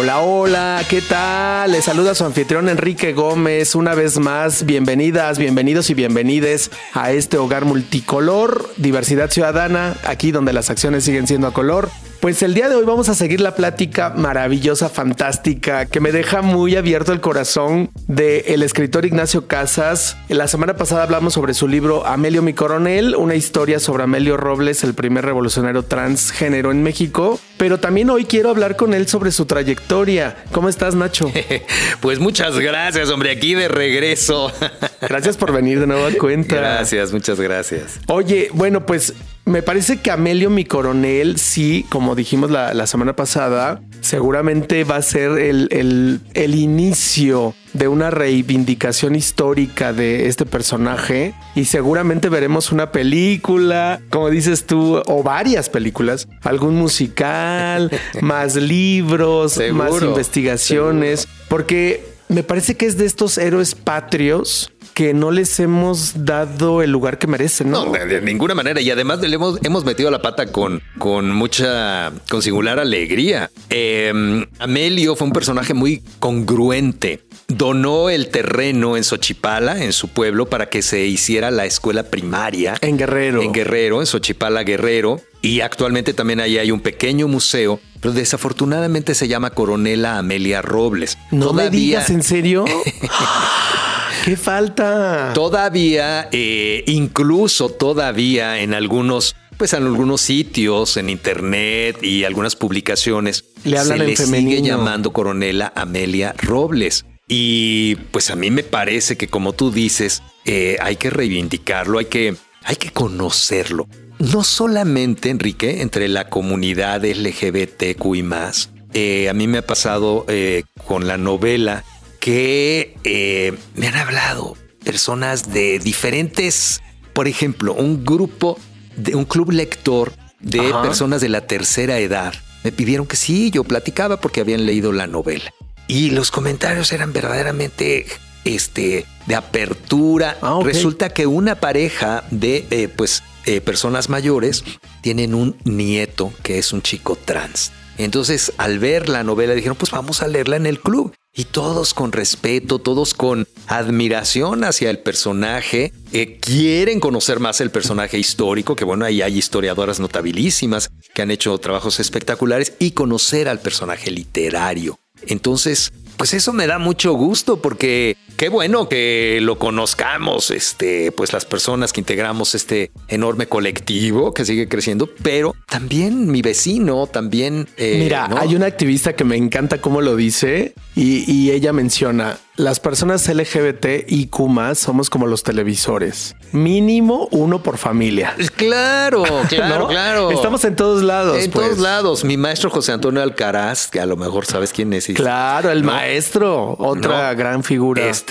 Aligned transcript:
Hola, 0.00 0.20
hola, 0.20 0.84
¿qué 0.88 1.02
tal? 1.02 1.72
Les 1.72 1.84
saluda 1.84 2.14
su 2.14 2.24
anfitrión 2.24 2.68
Enrique 2.68 3.12
Gómez. 3.12 3.74
Una 3.74 3.96
vez 3.96 4.20
más, 4.20 4.64
bienvenidas, 4.64 5.38
bienvenidos 5.38 5.90
y 5.90 5.94
bienvenides 5.94 6.70
a 6.94 7.10
este 7.10 7.36
hogar 7.36 7.64
multicolor, 7.64 8.70
diversidad 8.76 9.28
ciudadana, 9.28 9.96
aquí 10.06 10.30
donde 10.30 10.52
las 10.52 10.70
acciones 10.70 11.02
siguen 11.02 11.26
siendo 11.26 11.48
a 11.48 11.52
color. 11.52 11.90
Pues 12.20 12.42
el 12.42 12.52
día 12.52 12.68
de 12.68 12.74
hoy 12.74 12.84
vamos 12.84 13.08
a 13.08 13.14
seguir 13.14 13.40
la 13.40 13.54
plática 13.54 14.10
maravillosa, 14.10 14.88
fantástica, 14.88 15.86
que 15.86 16.00
me 16.00 16.10
deja 16.10 16.42
muy 16.42 16.74
abierto 16.74 17.12
el 17.12 17.20
corazón 17.20 17.90
del 18.08 18.42
el 18.46 18.64
escritor 18.64 19.06
Ignacio 19.06 19.46
Casas. 19.46 20.16
La 20.28 20.48
semana 20.48 20.74
pasada 20.74 21.04
hablamos 21.04 21.34
sobre 21.34 21.54
su 21.54 21.68
libro 21.68 22.04
Amelio 22.06 22.42
mi 22.42 22.54
coronel, 22.54 23.14
una 23.14 23.36
historia 23.36 23.78
sobre 23.78 24.02
Amelio 24.02 24.36
Robles, 24.36 24.82
el 24.82 24.94
primer 24.94 25.24
revolucionario 25.26 25.84
transgénero 25.84 26.72
en 26.72 26.82
México. 26.82 27.38
Pero 27.56 27.78
también 27.78 28.10
hoy 28.10 28.24
quiero 28.24 28.50
hablar 28.50 28.74
con 28.74 28.94
él 28.94 29.06
sobre 29.06 29.30
su 29.30 29.46
trayectoria. 29.46 30.44
¿Cómo 30.50 30.68
estás, 30.68 30.96
Nacho? 30.96 31.30
Pues 32.00 32.20
muchas 32.20 32.58
gracias, 32.58 33.10
hombre, 33.10 33.32
aquí 33.32 33.54
de 33.54 33.68
regreso. 33.68 34.52
Gracias 35.00 35.36
por 35.36 35.52
venir 35.52 35.80
de 35.80 35.86
nuevo 35.86 36.06
a 36.06 36.12
cuenta. 36.12 36.56
Gracias, 36.56 37.12
muchas 37.12 37.40
gracias. 37.40 37.98
Oye, 38.06 38.50
bueno, 38.52 38.86
pues 38.86 39.14
me 39.48 39.62
parece 39.62 39.96
que 40.00 40.10
Amelio, 40.10 40.50
mi 40.50 40.64
coronel, 40.64 41.38
sí, 41.38 41.86
como 41.88 42.14
dijimos 42.14 42.50
la, 42.50 42.74
la 42.74 42.86
semana 42.86 43.16
pasada, 43.16 43.80
seguramente 44.02 44.84
va 44.84 44.96
a 44.96 45.02
ser 45.02 45.38
el, 45.38 45.68
el, 45.70 46.20
el, 46.34 46.54
inicio 46.54 47.54
de 47.72 47.88
una 47.88 48.10
reivindicación 48.10 49.14
histórica 49.14 49.94
de 49.94 50.28
este 50.28 50.44
personaje 50.44 51.34
y 51.54 51.64
seguramente 51.64 52.28
veremos 52.28 52.72
una 52.72 52.92
película, 52.92 54.00
como 54.10 54.28
dices 54.28 54.66
tú, 54.66 55.02
o 55.06 55.22
varias 55.22 55.70
películas, 55.70 56.28
algún 56.42 56.74
musical, 56.74 57.90
más 58.20 58.54
libros, 58.54 59.52
Seguro, 59.52 59.84
más 59.84 60.02
investigaciones, 60.02 61.20
seguro. 61.20 61.46
porque 61.48 62.04
me 62.28 62.42
parece 62.42 62.76
que 62.76 62.84
es 62.84 62.98
de 62.98 63.06
estos 63.06 63.38
héroes 63.38 63.74
patrios 63.74 64.70
que 64.98 65.14
no 65.14 65.30
les 65.30 65.60
hemos 65.60 66.24
dado 66.24 66.82
el 66.82 66.90
lugar 66.90 67.18
que 67.18 67.28
merecen, 67.28 67.70
¿no? 67.70 67.86
No, 67.86 67.92
de, 67.92 68.04
de 68.04 68.20
ninguna 68.20 68.56
manera. 68.56 68.80
Y 68.80 68.90
además 68.90 69.20
le 69.20 69.32
hemos, 69.32 69.60
hemos 69.62 69.84
metido 69.84 70.10
la 70.10 70.20
pata 70.20 70.46
con, 70.50 70.82
con 70.98 71.30
mucha, 71.30 72.10
con 72.28 72.42
singular 72.42 72.80
alegría. 72.80 73.48
Eh, 73.70 74.44
Amelio 74.58 75.14
fue 75.14 75.28
un 75.28 75.32
personaje 75.32 75.72
muy 75.72 76.02
congruente. 76.18 77.22
Donó 77.46 78.10
el 78.10 78.28
terreno 78.30 78.96
en 78.96 79.04
Xochipala, 79.04 79.84
en 79.84 79.92
su 79.92 80.08
pueblo, 80.08 80.46
para 80.46 80.68
que 80.68 80.82
se 80.82 81.06
hiciera 81.06 81.52
la 81.52 81.64
escuela 81.64 82.02
primaria. 82.02 82.74
En 82.80 82.98
Guerrero. 82.98 83.40
En 83.40 83.52
Guerrero, 83.52 84.00
en 84.00 84.06
Xochipala, 84.06 84.64
Guerrero. 84.64 85.20
Y 85.42 85.60
actualmente 85.60 86.12
también 86.12 86.40
ahí 86.40 86.58
hay 86.58 86.72
un 86.72 86.80
pequeño 86.80 87.28
museo, 87.28 87.78
pero 88.00 88.14
desafortunadamente 88.14 89.14
se 89.14 89.28
llama 89.28 89.50
Coronela 89.50 90.18
Amelia 90.18 90.60
Robles. 90.60 91.18
No 91.30 91.50
Todavía... 91.50 91.70
me 91.70 91.76
digas 91.76 92.10
en 92.10 92.24
serio. 92.24 92.64
¿Qué 94.28 94.36
falta? 94.36 95.32
Todavía, 95.32 96.28
eh, 96.32 96.84
incluso 96.86 97.70
todavía 97.70 98.60
en 98.60 98.74
algunos, 98.74 99.34
pues 99.56 99.72
en 99.72 99.84
algunos 99.84 100.20
sitios, 100.20 100.98
en 100.98 101.08
internet 101.08 102.02
y 102.02 102.24
algunas 102.24 102.54
publicaciones, 102.54 103.46
le 103.64 103.78
hablan 103.78 103.96
se 103.96 104.04
en 104.04 104.10
le 104.10 104.16
femenino. 104.16 104.50
sigue 104.50 104.68
llamando 104.68 105.14
Coronela 105.14 105.72
Amelia 105.74 106.34
Robles. 106.42 107.06
Y 107.26 107.94
pues 108.10 108.30
a 108.30 108.36
mí 108.36 108.50
me 108.50 108.64
parece 108.64 109.16
que 109.16 109.28
como 109.28 109.54
tú 109.54 109.70
dices, 109.70 110.22
eh, 110.44 110.76
hay 110.82 110.96
que 110.96 111.08
reivindicarlo, 111.08 111.98
hay 111.98 112.04
que, 112.04 112.36
hay 112.64 112.76
que 112.76 112.90
conocerlo. 112.90 113.88
No 114.18 114.44
solamente, 114.44 115.30
Enrique, 115.30 115.80
entre 115.80 116.06
la 116.06 116.28
comunidad 116.28 117.02
LGBTQI 117.02 118.22
más. 118.24 118.68
Eh, 118.92 119.30
a 119.30 119.32
mí 119.32 119.46
me 119.46 119.58
ha 119.58 119.66
pasado 119.66 120.26
eh, 120.28 120.64
con 120.86 121.06
la 121.06 121.16
novela 121.16 121.84
que 122.20 122.96
eh, 123.04 123.56
me 123.74 123.88
han 123.88 123.96
hablado 123.96 124.56
personas 124.84 125.52
de 125.52 125.78
diferentes, 125.78 126.80
por 127.12 127.28
ejemplo, 127.28 127.74
un 127.74 128.04
grupo 128.04 128.58
de 128.96 129.14
un 129.14 129.24
club 129.24 129.52
lector 129.52 130.12
de 130.40 130.60
Ajá. 130.60 130.82
personas 130.82 131.20
de 131.20 131.28
la 131.28 131.46
tercera 131.46 131.98
edad. 131.98 132.34
Me 132.64 132.72
pidieron 132.72 133.06
que 133.06 133.16
sí, 133.16 133.50
yo 133.50 133.64
platicaba 133.64 134.20
porque 134.20 134.40
habían 134.40 134.66
leído 134.66 134.92
la 134.92 135.06
novela. 135.06 135.52
Y 135.86 136.10
los 136.10 136.30
comentarios 136.30 136.92
eran 136.92 137.12
verdaderamente 137.12 138.06
este, 138.44 139.06
de 139.26 139.34
apertura. 139.34 140.36
Ah, 140.42 140.56
okay. 140.56 140.72
Resulta 140.72 141.10
que 141.10 141.26
una 141.26 141.56
pareja 141.56 142.24
de 142.30 142.66
eh, 142.70 142.88
pues, 142.88 143.22
eh, 143.46 143.60
personas 143.60 144.08
mayores 144.08 144.64
tienen 145.00 145.34
un 145.34 145.56
nieto 145.64 146.32
que 146.42 146.58
es 146.58 146.72
un 146.72 146.82
chico 146.82 147.16
trans. 147.16 147.72
Entonces, 147.96 148.52
al 148.58 148.78
ver 148.78 149.08
la 149.08 149.24
novela, 149.24 149.54
dijeron, 149.54 149.76
pues 149.76 149.90
vamos 149.90 150.22
a 150.22 150.28
leerla 150.28 150.56
en 150.56 150.66
el 150.66 150.80
club. 150.80 151.14
Y 151.38 151.44
todos 151.44 151.94
con 151.94 152.10
respeto, 152.10 152.80
todos 152.80 153.14
con 153.14 153.46
admiración 153.68 154.64
hacia 154.64 154.90
el 154.90 154.98
personaje, 154.98 155.92
eh, 156.12 156.36
quieren 156.40 156.98
conocer 156.98 157.38
más 157.38 157.60
el 157.60 157.70
personaje 157.70 158.18
histórico, 158.18 158.74
que 158.74 158.84
bueno, 158.84 159.04
ahí 159.04 159.22
hay 159.22 159.38
historiadoras 159.38 160.00
notabilísimas 160.00 160.90
que 161.14 161.22
han 161.22 161.30
hecho 161.30 161.56
trabajos 161.58 162.00
espectaculares, 162.00 162.72
y 162.80 162.90
conocer 162.90 163.48
al 163.48 163.60
personaje 163.60 164.10
literario. 164.10 164.98
Entonces, 165.28 165.92
pues 166.16 166.34
eso 166.34 166.52
me 166.52 166.66
da 166.66 166.80
mucho 166.80 167.12
gusto 167.12 167.62
porque 167.62 168.16
qué 168.38 168.48
bueno 168.48 168.88
que 168.88 169.40
lo 169.42 169.58
conozcamos, 169.58 170.52
este, 170.52 171.10
pues 171.12 171.32
las 171.32 171.44
personas 171.44 171.92
que 171.92 172.00
integramos 172.00 172.54
este 172.54 172.92
enorme 173.08 173.48
colectivo 173.48 174.32
que 174.32 174.44
sigue 174.44 174.68
creciendo, 174.68 175.10
pero 175.22 175.54
también 175.68 176.30
mi 176.30 176.40
vecino, 176.40 177.08
también. 177.08 177.68
Eh, 177.76 177.98
Mira, 177.98 178.28
¿no? 178.28 178.38
hay 178.38 178.54
una 178.54 178.66
activista 178.66 179.14
que 179.14 179.24
me 179.24 179.36
encanta 179.36 179.80
cómo 179.80 180.00
lo 180.00 180.14
dice 180.14 180.74
y, 180.94 181.30
y 181.30 181.50
ella 181.50 181.72
menciona 181.72 182.38
las 182.58 182.80
personas 182.80 183.28
LGBT 183.28 184.04
y 184.08 184.26
Q 184.26 184.48
somos 184.74 185.10
como 185.10 185.26
los 185.28 185.44
televisores. 185.44 186.34
Mínimo 186.50 187.28
uno 187.30 187.62
por 187.62 187.78
familia. 187.78 188.34
Claro, 188.56 189.22
claro, 189.48 189.78
¿No? 189.78 189.88
claro. 189.88 190.30
Estamos 190.32 190.64
en 190.64 190.74
todos 190.74 191.04
lados. 191.04 191.44
En 191.44 191.52
pues. 191.52 191.66
todos 191.66 191.78
lados. 191.78 192.24
Mi 192.24 192.36
maestro 192.36 192.68
José 192.68 192.92
Antonio 192.92 193.22
Alcaraz, 193.22 193.86
que 193.86 194.00
a 194.00 194.06
lo 194.06 194.16
mejor 194.16 194.44
sabes 194.44 194.72
quién 194.72 194.92
es. 194.92 195.06
Claro, 195.06 195.70
el 195.70 195.82
¿no? 195.82 195.92
maestro, 195.92 196.74
otra 196.80 197.32
gran 197.34 197.62
figura. 197.62 198.08
Este 198.08 198.27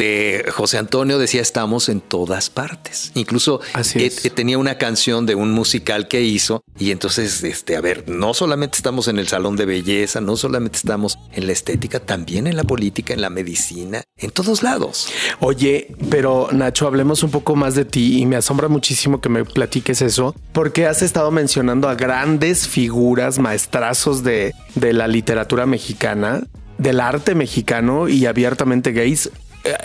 José 0.51 0.77
Antonio 0.77 1.17
decía 1.17 1.41
estamos 1.41 1.89
en 1.89 2.01
todas 2.01 2.49
partes. 2.49 3.11
Incluso 3.15 3.61
eh, 3.95 4.09
tenía 4.33 4.57
una 4.57 4.77
canción 4.77 5.25
de 5.25 5.35
un 5.35 5.51
musical 5.51 6.07
que 6.07 6.21
hizo 6.21 6.63
y 6.77 6.91
entonces, 6.91 7.43
este, 7.43 7.75
a 7.75 7.81
ver, 7.81 8.07
no 8.07 8.33
solamente 8.33 8.77
estamos 8.77 9.07
en 9.07 9.17
el 9.17 9.27
salón 9.27 9.55
de 9.55 9.65
belleza, 9.65 10.21
no 10.21 10.37
solamente 10.37 10.77
estamos 10.77 11.17
en 11.33 11.47
la 11.47 11.53
estética, 11.53 11.99
también 11.99 12.47
en 12.47 12.55
la 12.55 12.63
política, 12.63 13.13
en 13.13 13.21
la 13.21 13.29
medicina, 13.29 14.03
en 14.17 14.31
todos 14.31 14.63
lados. 14.63 15.09
Oye, 15.39 15.95
pero 16.09 16.49
Nacho, 16.51 16.87
hablemos 16.87 17.23
un 17.23 17.31
poco 17.31 17.55
más 17.55 17.75
de 17.75 17.85
ti 17.85 18.19
y 18.19 18.25
me 18.25 18.35
asombra 18.35 18.67
muchísimo 18.67 19.21
que 19.21 19.29
me 19.29 19.45
platiques 19.45 20.01
eso, 20.01 20.35
porque 20.53 20.85
has 20.85 21.01
estado 21.01 21.31
mencionando 21.31 21.89
a 21.89 21.95
grandes 21.95 22.67
figuras, 22.67 23.39
maestrazos 23.39 24.23
de, 24.23 24.53
de 24.75 24.93
la 24.93 25.07
literatura 25.07 25.65
mexicana, 25.65 26.43
del 26.77 26.99
arte 26.99 27.33
mexicano 27.33 28.07
y 28.07 28.27
abiertamente 28.27 28.91
gays 28.91 29.31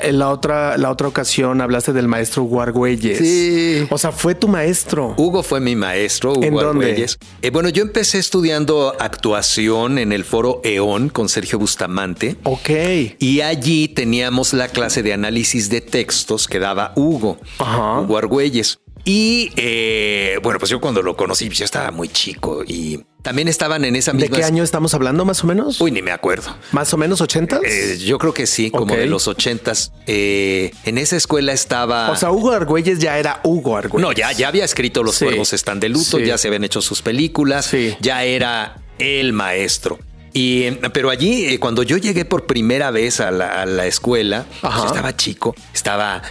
en 0.03 0.19
la 0.19 0.31
otra, 0.31 0.77
la 0.79 0.91
otra 0.91 1.09
ocasión 1.09 1.61
hablaste 1.61 1.93
del 1.93 2.09
maestro 2.09 2.45
Hugo 2.45 2.61
Argüelles. 2.63 3.19
Sí. 3.19 3.87
O 3.91 3.99
sea, 3.99 4.13
fue 4.13 4.35
tu 4.35 4.49
maestro. 4.49 5.15
Hugo 5.17 5.43
fue 5.43 5.61
mi 5.61 5.77
maestro, 5.77 6.33
Hugo 6.33 6.43
¿En 6.43 6.55
dónde? 6.55 7.07
Eh, 7.43 7.51
bueno, 7.51 7.69
yo 7.69 7.83
empecé 7.83 8.19
estudiando 8.19 8.95
actuación 8.99 9.99
en 9.99 10.13
el 10.13 10.25
foro 10.25 10.61
EON 10.65 11.09
con 11.09 11.29
Sergio 11.29 11.59
Bustamante. 11.59 12.37
Ok. 12.45 12.71
Y 13.19 13.41
allí 13.41 13.89
teníamos 13.89 14.53
la 14.53 14.69
clase 14.69 15.03
de 15.03 15.13
análisis 15.13 15.71
de 15.71 15.81
textos 15.81 16.49
que 16.49 16.59
daba 16.59 16.93
Hugo, 16.97 17.39
Ajá. 17.59 18.01
Hugo 18.01 18.19
Argüelles. 18.19 18.79
Y 19.05 19.51
eh, 19.57 20.39
bueno, 20.43 20.59
pues 20.61 20.71
yo 20.71 20.81
cuando 20.81 21.03
lo 21.03 21.17
conocí, 21.17 21.49
yo 21.49 21.65
estaba 21.65 21.91
muy 21.91 22.09
chico 22.09 22.63
y 22.67 23.01
también 23.23 23.49
estaban 23.49 23.85
en 23.85 23.97
esa 23.97 24.13
misma. 24.13 24.29
¿De 24.37 24.41
qué 24.41 24.45
año 24.47 24.63
estamos 24.63 24.95
hablando 24.95 25.25
más 25.25 25.43
o 25.43 25.47
menos? 25.49 25.81
Uy, 25.81 25.91
ni 25.91 26.03
me 26.03 26.13
acuerdo. 26.13 26.57
¿Más 26.71 26.93
o 26.95 26.97
menos 26.97 27.21
80? 27.21 27.61
Eh, 27.65 27.99
yo 27.99 28.19
creo 28.19 28.33
que 28.33 28.47
sí, 28.47 28.71
como 28.71 28.95
de 28.95 29.07
los 29.07 29.27
ochentas. 29.27 29.93
Eh, 30.07 30.71
en 30.85 30.99
esa 30.99 31.17
escuela 31.17 31.53
estaba. 31.53 32.11
O 32.13 32.17
sea, 32.17 32.31
Hugo 32.31 32.53
Argüelles 32.53 33.01
ya 33.01 33.19
era 33.19 33.41
Hugo 33.43 33.77
Argüelles. 33.77 34.07
no, 34.09 34.13
ya, 34.13 34.31
ya 34.33 34.49
había 34.49 34.65
escrito 34.65 35.03
Los 35.03 35.17
Sí. 35.17 35.25
cuervos 35.25 35.53
están 35.53 35.81
de 35.81 35.89
luto, 35.89 36.19
Sí. 36.19 36.25
ya 36.25 36.39
se 36.39 36.47
habían 36.49 36.63
hecho 36.65 36.81
sus 36.81 37.03
películas, 37.03 37.67
Sí. 37.67 37.97
ya 38.01 38.23
era 38.25 38.83
el 39.01 39.33
maestro. 39.33 39.99
Y, 40.33 40.71
pero 40.95 41.11
allí, 41.11 41.47
eh, 41.47 41.59
cuando 41.59 41.83
yo 41.83 41.97
llegué 41.97 42.25
por 42.25 42.47
primera 42.47 42.91
vez 42.93 43.21
a 43.21 43.31
la, 43.33 43.63
a 43.63 43.67
la 43.67 43.87
escuela, 43.87 44.47
pues, 44.61 44.75
estaba 44.87 45.15
chico, 45.17 45.55
estaba 45.75 46.23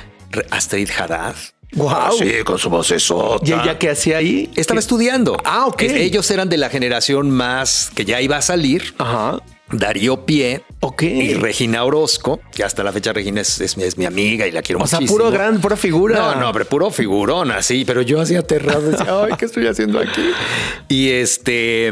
Astrid 0.50 0.90
Haddad. 0.98 1.36
Guau. 1.74 2.18
Sí, 2.18 2.32
con 2.44 2.58
su 2.58 2.70
voz 2.70 2.92
¿Y 2.92 3.54
ella 3.54 3.78
qué 3.80 3.90
hacía 3.90 4.18
ahí? 4.18 4.50
Estaba 4.56 4.80
estudiando. 4.80 5.38
Ah, 5.46 5.66
ok. 5.68 5.82
Es- 5.84 5.94
Ellos 5.94 6.30
eran 6.32 6.50
de 6.50 6.58
la 6.58 6.70
generación 6.70 7.32
más 7.32 7.92
que 7.96 8.04
ya 8.06 8.20
iba 8.22 8.38
a 8.38 8.42
salir. 8.42 8.94
Ajá. 8.98 9.40
Darío 9.74 10.26
Pie 10.26 10.64
Ok. 10.82 11.04
y 11.04 11.34
Regina 11.36 11.86
Orozco, 11.86 12.42
que 12.54 12.66
hasta 12.66 12.84
la 12.84 12.92
fecha 12.92 13.14
Regina 13.14 13.40
es, 13.40 13.62
es 13.62 13.78
mi, 13.78 13.84
es 13.86 13.98
mi 13.98 14.04
amiga 14.04 14.46
y 14.46 14.52
la 14.52 14.62
quiero 14.62 14.84
O 14.84 14.88
sea, 14.88 15.00
muchísimo. 15.00 15.18
puro 15.18 15.32
gran, 15.32 15.62
pura 15.62 15.78
figura. 15.78 16.20
No, 16.20 16.36
no, 16.36 16.52
pero 16.52 16.66
puro 16.66 16.92
figurón 16.92 17.52
así, 17.52 17.86
pero 17.86 18.02
yo 18.02 18.20
así 18.20 18.36
aterrado 18.36 18.82
decía, 18.92 19.08
ay, 19.24 19.32
¿qué 19.38 19.46
estoy 19.46 19.68
haciendo 19.68 20.00
aquí? 20.00 20.30
Y 20.90 21.12
este, 21.12 21.90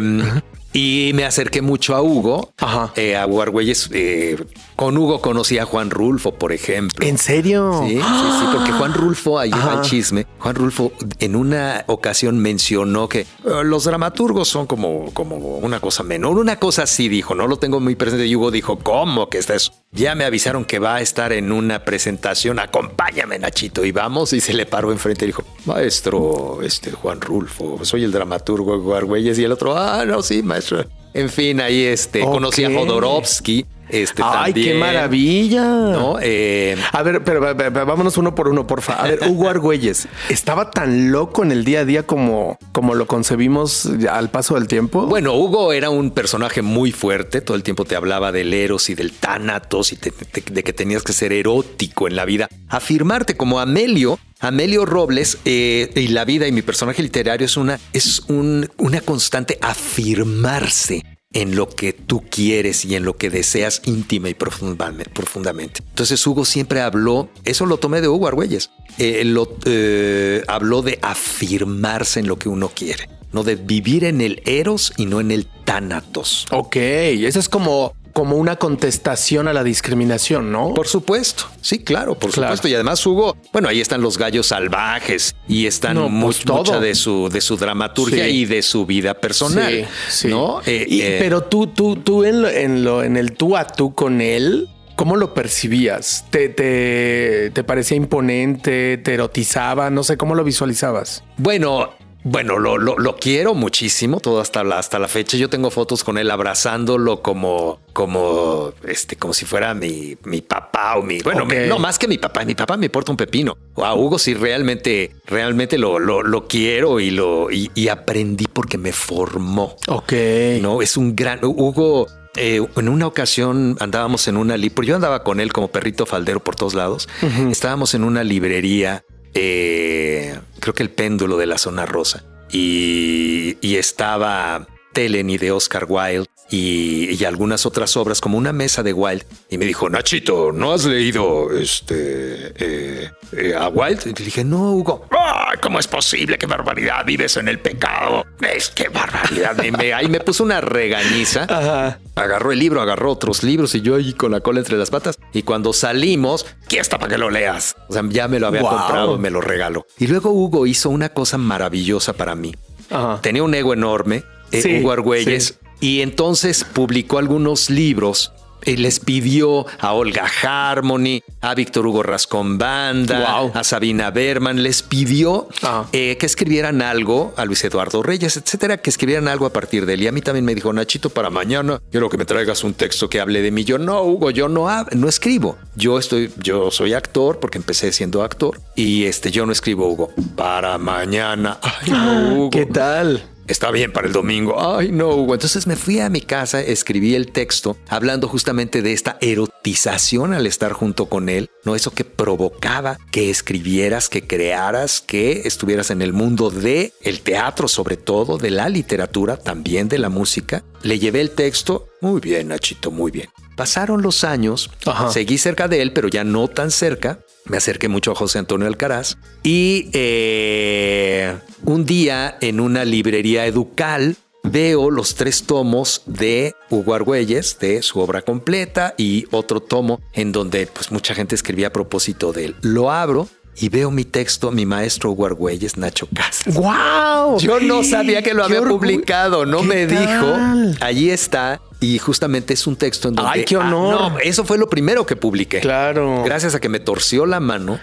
y 0.74 1.12
me 1.16 1.24
acerqué 1.24 1.62
mucho 1.62 1.96
a 1.96 2.02
Hugo, 2.02 2.52
Ajá. 2.58 2.92
eh, 2.98 3.16
a 3.16 3.26
Hugo 3.26 3.44
Argüelles. 3.44 3.90
eh, 3.94 4.36
con 4.80 4.98
Hugo 4.98 5.20
conocí 5.20 5.58
a 5.58 5.66
Juan 5.66 5.90
Rulfo, 5.90 6.36
por 6.36 6.54
ejemplo. 6.54 7.06
¿En 7.06 7.18
serio? 7.18 7.84
Sí, 7.86 7.98
sí, 7.98 8.02
sí, 8.02 8.46
porque 8.56 8.72
Juan 8.72 8.94
Rulfo, 8.94 9.38
ahí 9.38 9.50
va 9.50 9.74
el 9.74 9.82
chisme. 9.82 10.26
Juan 10.40 10.56
Rulfo 10.56 10.94
en 11.20 11.36
una 11.36 11.84
ocasión 11.88 12.40
mencionó 12.40 13.10
que 13.10 13.20
eh, 13.20 13.26
los 13.66 13.84
dramaturgos 13.84 14.48
son 14.48 14.68
como, 14.68 15.14
como 15.14 15.36
una 15.36 15.82
cosa 15.82 16.04
menor. 16.04 16.38
Una 16.38 16.60
cosa 16.60 16.84
así 16.84 17.10
dijo, 17.10 17.36
no 17.36 17.46
lo 17.46 17.58
tengo 17.58 17.82
muy 17.82 17.96
presente. 17.96 18.26
Y 18.26 18.38
Hugo 18.38 18.52
dijo, 18.52 18.80
¿cómo 18.80 19.28
que 19.28 19.40
está 19.40 19.54
eso? 19.54 19.74
Ya 19.92 20.16
me 20.16 20.24
avisaron 20.24 20.64
que 20.64 20.80
va 20.80 20.96
a 20.96 21.02
estar 21.02 21.34
en 21.34 21.52
una 21.52 21.84
presentación. 21.84 22.58
Acompáñame, 22.58 23.38
Nachito. 23.38 23.84
Y 23.84 23.92
vamos. 23.92 24.32
Y 24.32 24.40
se 24.40 24.54
le 24.54 24.66
paró 24.66 24.94
enfrente 24.94 25.26
y 25.26 25.28
dijo, 25.28 25.44
maestro, 25.66 26.62
este 26.62 26.94
Juan 26.94 27.20
Rulfo, 27.20 27.84
soy 27.84 28.06
el 28.06 28.14
dramaturgo 28.14 28.80
de 28.80 28.98
Argüelles. 28.98 29.38
Y 29.40 29.44
el 29.44 29.52
otro, 29.52 29.78
ah, 29.78 30.06
no, 30.06 30.22
sí, 30.22 30.42
maestro. 30.42 30.86
En 31.14 31.30
fin, 31.30 31.60
ahí 31.62 31.84
este, 31.84 32.20
conocí 32.22 32.64
a. 32.64 32.70
Jodorowsky. 32.72 33.66
Este, 33.90 34.22
Ay, 34.24 34.54
qué 34.54 34.76
maravilla. 34.76 35.64
¿no? 35.64 36.18
Eh, 36.22 36.78
A 36.92 37.02
ver, 37.02 37.24
pero 37.24 37.42
vámonos 37.42 38.18
uno 38.18 38.36
por 38.36 38.48
uno, 38.48 38.68
por 38.68 38.84
favor. 38.84 39.04
A 39.04 39.10
ver, 39.10 39.20
Hugo 39.28 39.50
Argüelles, 39.50 40.08
¿estaba 40.30 40.70
tan 40.70 41.12
loco 41.12 41.42
en 41.42 41.52
el 41.52 41.66
día 41.66 41.80
a 41.80 41.86
día 41.86 42.04
como, 42.06 42.60
como 42.72 42.94
lo 42.94 43.08
concebimos 43.08 43.90
al 44.12 44.30
paso 44.30 44.54
del 44.54 44.68
tiempo? 44.68 45.08
Bueno, 45.08 45.34
Hugo 45.34 45.74
era 45.74 45.90
un 45.90 46.12
personaje 46.12 46.62
muy 46.62 46.92
fuerte, 46.92 47.42
todo 47.42 47.58
el 47.58 47.64
tiempo 47.64 47.84
te 47.84 47.96
hablaba 47.96 48.32
del 48.32 48.54
eros 48.54 48.92
y 48.92 48.94
del 48.94 49.12
tánatos 49.12 49.92
y 49.92 49.96
te- 49.96 50.12
te- 50.12 50.44
de 50.54 50.64
que 50.64 50.72
tenías 50.74 51.02
que 51.02 51.14
ser 51.14 51.34
erótico 51.34 52.08
en 52.08 52.16
la 52.16 52.26
vida. 52.26 52.48
Afirmarte 52.68 53.36
como 53.38 53.60
Amelio, 53.60 54.20
Amelio 54.40 54.86
Robles 54.86 55.38
eh, 55.46 55.92
y 55.96 56.08
la 56.10 56.24
vida 56.26 56.48
y 56.48 56.52
mi 56.52 56.62
personaje 56.62 57.02
literario 57.04 57.46
es 57.46 57.58
una, 57.58 57.80
es 57.94 58.22
un- 58.28 58.70
una 58.78 59.02
constante 59.02 59.58
afirmarse 59.62 61.04
en 61.32 61.56
lo 61.56 61.70
que 61.70 61.94
tú 61.94 62.24
quieres 62.30 62.86
y 62.86 62.96
en 62.96 63.04
lo 63.04 63.16
que 63.18 63.30
deseas 63.30 63.82
íntima 63.86 64.30
y 64.30 64.34
profundame- 64.34 65.08
profundamente. 65.14 65.84
Entonces 65.88 66.26
Hugo 66.26 66.44
siempre 66.46 66.82
habló, 66.82 67.30
eso 67.44 67.66
lo 67.68 67.78
tomé 67.78 68.02
de 68.02 68.08
Hugo 68.08 68.28
Argüelles, 68.28 68.72
eh, 68.98 69.22
eh, 69.66 70.44
habló 70.48 70.82
de 70.82 70.98
afirmarse 71.02 72.20
en 72.22 72.28
lo 72.28 72.40
que 72.40 72.50
uno 72.50 72.70
quiere, 72.74 73.10
no 73.32 73.44
de 73.44 73.56
vivir 73.58 74.06
en 74.06 74.22
el 74.22 74.42
eros 74.46 74.92
y 74.98 75.06
no 75.06 75.20
en 75.20 75.30
el 75.30 75.46
tánatos. 75.66 76.48
Ok, 76.50 76.78
eso 76.78 77.40
es 77.40 77.48
como, 77.48 77.94
como 78.20 78.36
una 78.36 78.58
contestación 78.58 79.48
a 79.48 79.54
la 79.54 79.64
discriminación, 79.64 80.52
¿no? 80.52 80.74
Por 80.74 80.90
supuesto, 80.90 81.46
sí, 81.62 81.80
claro, 81.80 82.16
por 82.16 82.32
Claro. 82.32 82.50
supuesto. 82.50 82.68
Y 82.68 82.74
además 82.74 83.06
Hugo, 83.06 83.38
bueno, 83.54 83.70
ahí 83.70 83.80
están 83.80 84.02
los 84.02 84.18
gallos 84.18 84.48
salvajes 84.48 85.34
y 85.48 85.68
están 85.68 85.94
No, 85.96 86.10
mu- 86.10 86.26
pues, 86.26 86.46
mucha 86.46 86.82
de 86.82 86.96
su, 86.96 87.30
de 87.30 87.40
su 87.40 87.56
dramaturgia 87.56 88.26
Sí. 88.26 88.32
y 88.42 88.46
de 88.46 88.62
su 88.62 88.86
vida 88.86 89.14
personal, 89.14 89.72
Sí, 89.72 89.86
sí. 90.10 90.28
¿no? 90.28 90.60
Eh, 90.66 90.86
Y- 90.90 91.00
eh, 91.02 91.16
pero 91.22 91.44
tú, 91.44 91.68
tú, 91.68 91.96
tú 91.96 92.26
en 92.26 92.42
lo, 92.42 92.50
en 92.50 92.84
lo, 92.84 93.04
en 93.04 93.16
el 93.16 93.32
tú 93.32 93.56
a 93.56 93.66
tú 93.66 93.96
con 93.96 94.20
él, 94.20 94.68
¿cómo 94.98 95.16
lo 95.16 95.34
percibías? 95.34 96.26
¿Te, 96.30 96.50
te, 96.50 97.52
te 97.54 97.64
parecía 97.64 97.96
imponente? 97.96 98.98
¿Te 98.98 99.14
erotizaba? 99.14 99.90
No 99.90 100.04
sé, 100.04 100.18
¿cómo 100.18 100.36
lo 100.36 100.44
visualizabas? 100.44 101.24
Bueno, 101.38 101.92
bueno, 102.30 102.60
lo, 102.60 102.78
lo, 102.78 102.98
lo 102.98 103.16
quiero 103.16 103.54
muchísimo, 103.56 104.20
todo 104.20 104.40
hasta 104.40 104.64
la, 104.64 104.78
hasta 104.80 105.00
la 105.00 105.08
fecha. 105.08 105.36
Yo 105.38 105.50
tengo 105.50 105.72
fotos 105.72 106.04
con 106.04 106.18
él 106.18 106.30
abrazándolo 106.32 107.22
como, 107.22 107.80
como, 107.94 108.72
este, 108.88 109.16
como 109.16 109.34
si 109.34 109.46
fuera 109.46 109.74
mi, 109.74 110.18
mi 110.24 110.42
papá 110.42 110.96
o 110.98 111.02
mi, 111.02 111.20
bueno, 111.22 111.46
mi- 111.46 111.68
no 111.68 111.80
más 111.80 111.98
que 111.98 112.08
mi 112.08 112.18
papá. 112.18 112.46
Mi 112.46 112.56
papá 112.56 112.78
me 112.78 112.86
importa 112.86 113.12
un 113.12 113.18
pepino. 113.18 113.58
A 113.78 113.96
Hugo 113.96 114.20
sí 114.20 114.34
realmente, 114.34 115.12
realmente 115.26 115.78
lo, 115.78 116.00
lo, 116.00 116.22
lo 116.22 116.48
quiero 116.48 117.00
y 117.00 117.12
lo, 117.12 117.52
y, 117.52 117.72
y 117.76 117.88
aprendí 117.88 118.46
porque 118.52 118.78
me 118.78 118.92
formó. 118.92 119.76
Ok. 119.88 120.14
No, 120.62 120.82
es 120.82 120.98
un 120.98 121.16
gran 121.16 121.40
Hugo. 121.44 122.08
eh, 122.36 122.62
en 122.76 122.90
una 122.90 123.08
ocasión 123.08 123.76
andábamos 123.80 124.28
en 124.28 124.38
una 124.38 124.56
librería, 124.56 124.90
yo 124.92 124.96
andaba 124.96 125.24
con 125.24 125.40
él 125.40 125.52
como 125.52 125.70
perrito 125.70 126.06
faldero 126.06 126.40
por 126.44 126.56
todos 126.56 126.74
lados. 126.74 127.10
Estábamos 127.50 127.94
en 127.96 128.04
una 128.04 128.24
librería, 128.24 129.04
eh, 129.34 130.40
creo 130.60 130.74
que 130.74 130.84
el 130.84 130.90
péndulo 130.90 131.38
de 131.38 131.46
la 131.46 131.58
zona 131.58 131.86
rosa, 131.86 132.24
y, 132.52 133.58
y 133.62 133.76
estaba 133.76 134.68
Teleny 134.94 135.38
de 135.38 135.52
Oscar 135.52 135.86
Wilde 135.88 136.28
y, 136.52 137.10
y 137.12 137.26
algunas 137.26 137.66
otras 137.66 137.96
obras, 137.98 138.22
como 138.22 138.38
una 138.38 138.54
mesa 138.54 138.82
de 138.84 138.94
Wilde. 138.94 139.26
Y 139.50 139.58
me 139.58 139.66
dijo, 139.66 139.90
Nachito, 139.90 140.52
¿no 140.52 140.74
has 140.74 140.86
leído 140.86 141.52
este 141.58 142.54
eh, 142.58 143.12
eh, 143.34 143.56
a 143.56 143.68
Wilde? 143.70 144.10
Y 144.10 144.14
le 144.20 144.26
dije, 144.26 144.44
no, 144.44 144.72
Hugo. 144.74 145.06
"Ay, 145.12 145.58
¿Cómo 145.62 145.80
es 145.80 145.88
posible? 145.88 146.38
¡Qué 146.38 146.46
barbaridad! 146.46 147.06
Vives 147.06 147.38
en 147.38 147.48
el 147.48 147.60
pecado. 147.60 148.26
Es 148.42 148.70
que 148.70 148.90
barbaridad. 148.90 149.62
Y 149.64 149.72
me- 149.72 149.94
ahí 149.94 150.08
me 150.08 150.20
puso 150.20 150.44
una 150.44 150.62
regañiza. 150.62 151.44
Ajá. 151.50 152.00
Agarró 152.16 152.52
el 152.52 152.60
libro, 152.60 152.82
agarró 152.82 153.12
otros 153.12 153.44
libros 153.44 153.76
y 153.76 153.82
yo 153.82 153.96
ahí 153.96 154.14
con 154.14 154.32
la 154.32 154.42
cola 154.42 154.60
entre 154.60 154.78
las 154.78 154.90
patas. 154.90 155.18
Y 155.34 155.44
cuando 155.44 155.72
salimos, 155.74 156.46
aquí 156.66 156.78
está 156.78 156.98
para 156.98 157.12
que 157.14 157.18
lo 157.18 157.30
leas. 157.30 157.76
O 157.88 157.94
sea, 157.94 158.04
ya 158.10 158.28
me 158.28 158.40
lo 158.40 158.48
había 158.48 158.62
Wow. 158.62 158.70
comprado, 158.72 159.18
me 159.18 159.30
lo 159.30 159.42
regaló. 159.42 159.86
Y 159.98 160.08
luego 160.08 160.32
Hugo 160.32 160.66
hizo 160.68 160.90
una 160.90 161.10
cosa 161.10 161.38
maravillosa 161.38 162.14
para 162.14 162.36
mí. 162.36 162.54
Ajá. 162.90 163.20
Tenía 163.22 163.44
un 163.44 163.54
ego 163.54 163.74
enorme, 163.74 164.24
eh, 164.52 164.62
Sí, 164.62 164.80
Hugo 164.80 164.92
Argüelles, 164.92 165.60
y 165.80 166.02
entonces 166.02 166.64
publicó 166.64 167.18
algunos 167.18 167.70
libros. 167.70 168.32
Y 168.66 168.76
les 168.76 169.00
pidió 169.00 169.66
a 169.80 169.94
Olga 169.94 170.26
Harmony, 170.44 171.24
a 171.40 171.56
Víctor 171.56 171.88
Hugo 171.88 172.04
Rascón 172.04 172.58
Banda, 172.58 173.40
Wow. 173.40 173.52
a 173.56 173.64
Sabina 173.64 174.12
Berman, 174.12 174.62
les 174.62 174.84
pidió 174.84 175.48
Ah. 175.64 175.86
eh, 175.94 176.18
que 176.20 176.26
escribieran 176.26 176.82
algo, 176.82 177.34
a 177.38 177.46
Luis 177.46 177.64
Eduardo 177.64 178.04
Reyes, 178.04 178.36
etcétera, 178.36 178.76
que 178.76 178.90
escribieran 178.90 179.30
algo 179.30 179.46
a 179.46 179.54
partir 179.54 179.86
de 179.86 179.94
él. 179.94 180.02
Y 180.04 180.08
a 180.08 180.12
mí 180.12 180.20
también 180.22 180.44
me 180.44 180.54
dijo, 180.56 180.74
Nachito, 180.74 181.10
para 181.10 181.30
mañana 181.30 181.82
quiero 181.90 182.10
que 182.10 182.18
me 182.18 182.26
traigas 182.26 182.66
un 182.66 182.74
texto 182.74 183.10
que 183.10 183.22
hable 183.22 183.42
de 183.42 183.50
mí. 183.52 183.64
Yo 183.64 183.78
no, 183.78 184.04
Hugo, 184.04 184.30
yo 184.30 184.50
no, 184.50 184.68
no 184.92 185.08
escribo. 185.08 185.58
Yo 185.78 185.98
estoy, 185.98 186.30
yo 186.44 186.70
soy 186.70 186.94
actor 186.94 187.40
porque 187.40 187.60
empecé 187.60 187.94
siendo 187.94 188.24
actor 188.24 188.60
y 188.76 189.06
este, 189.06 189.32
yo 189.32 189.46
no 189.46 189.54
escribo, 189.54 189.88
Hugo. 189.88 190.12
Para 190.36 190.78
mañana. 190.78 191.60
Ay, 191.62 191.92
no, 191.92 192.34
Hugo. 192.34 192.50
¿Qué 192.50 192.66
tal? 192.66 193.24
Está 193.50 193.72
bien 193.72 193.92
para 193.92 194.06
el 194.06 194.14
domingo. 194.14 194.62
Ay, 194.62 194.92
no. 194.92 195.34
Entonces 195.34 195.66
me 195.66 195.76
fui 195.76 196.00
a 196.00 196.10
mi 196.10 196.22
casa, 196.22 196.62
escribí 196.62 197.16
el 197.16 197.32
texto 197.32 197.78
hablando 197.88 198.28
justamente 198.28 198.84
de 198.84 198.94
esta 198.94 199.18
erotización 199.22 200.36
al 200.36 200.46
estar 200.46 200.72
junto 200.74 201.08
con 201.08 201.30
él, 201.30 201.50
no 201.66 201.76
eso 201.76 201.90
que 201.90 202.06
provocaba 202.06 203.00
que 203.12 203.32
escribieras, 203.32 204.08
que 204.08 204.28
crearas, 204.28 205.02
que 205.02 205.42
estuvieras 205.46 205.90
en 205.90 206.04
el 206.04 206.14
mundo 206.14 206.52
de 206.52 206.94
el 207.02 207.22
teatro, 207.22 207.68
sobre 207.68 207.98
todo 207.98 208.38
de 208.38 208.52
la 208.52 208.70
literatura, 208.70 209.36
también 209.36 209.90
de 209.90 209.98
la 209.98 210.10
música. 210.10 210.64
Le 210.84 211.00
llevé 211.00 211.22
el 211.22 211.32
texto. 211.32 211.88
Muy 212.02 212.22
bien, 212.22 212.50
Nachito, 212.50 212.92
muy 212.92 213.10
bien. 213.10 213.30
Pasaron 213.60 214.02
los 214.02 214.24
años, 214.24 214.70
Ajá. 214.86 215.12
seguí 215.12 215.38
cerca 215.38 215.68
de 215.68 215.82
él, 215.82 215.92
pero 215.92 216.08
ya 216.08 216.24
no 216.24 216.48
tan 216.48 216.72
cerca. 216.72 217.20
Me 217.44 217.58
acerqué 217.58 217.90
mucho 217.90 218.14
a 218.14 218.16
José 218.16 218.40
Antonio 218.40 218.66
Alcaraz 218.68 219.18
y 219.44 219.90
eh, 219.92 221.38
un 221.66 221.84
día 221.86 222.38
en 222.40 222.62
una 222.62 222.86
librería 222.86 223.46
educal 223.48 224.16
veo 224.44 224.90
los 224.90 225.16
tres 225.16 225.44
tomos 225.44 226.04
de 226.06 226.56
Hugo 226.70 226.94
Argüelles, 226.94 227.60
de 227.60 227.82
su 227.82 228.00
obra 228.00 228.22
completa 228.22 228.94
y 228.98 229.26
otro 229.32 229.60
tomo 229.60 230.00
en 230.14 230.32
donde 230.32 230.68
pues 230.68 230.90
mucha 230.94 231.14
gente 231.14 231.36
escribía 231.36 231.68
a 231.68 231.74
propósito 231.74 232.32
de 232.32 232.46
él. 232.46 232.56
Lo 232.62 232.92
abro 232.92 233.28
y 233.58 233.70
veo 233.70 233.92
mi 233.92 234.06
texto, 234.06 234.52
mi 234.52 234.66
maestro 234.66 235.12
Hugo 235.12 235.26
Argüelles, 235.26 235.78
Nacho 235.78 236.08
Casas. 236.14 236.54
¡Wow! 236.54 237.40
Yo 237.40 237.60
no 237.60 237.84
sabía 237.84 238.22
que 238.22 238.34
lo 238.34 238.48
¡Qué 238.48 238.58
había 238.58 238.70
publicado, 238.70 239.46
no 239.46 239.62
¿Qué 239.62 239.66
me 239.66 239.86
tal? 239.88 240.00
dijo. 240.00 240.76
Allí 240.86 241.10
está 241.10 241.62
y 241.82 241.98
justamente 241.98 242.54
es 242.54 242.68
un 242.68 242.76
texto 242.76 243.10
en 243.10 243.16
donde 243.16 243.32
¡Ay, 243.34 243.46
qué 243.46 243.58
honor! 243.58 243.98
Ah, 244.00 244.10
no, 244.10 244.20
eso 244.20 244.44
fue 244.46 244.58
lo 244.58 244.70
primero 244.70 245.06
que 245.06 245.16
publiqué. 245.16 245.60
Claro. 245.60 246.24
Gracias 246.24 246.56
a 246.56 246.60
que 246.60 246.70
me 246.70 246.80
torció 246.80 247.26
la 247.26 247.40
mano 247.40 247.80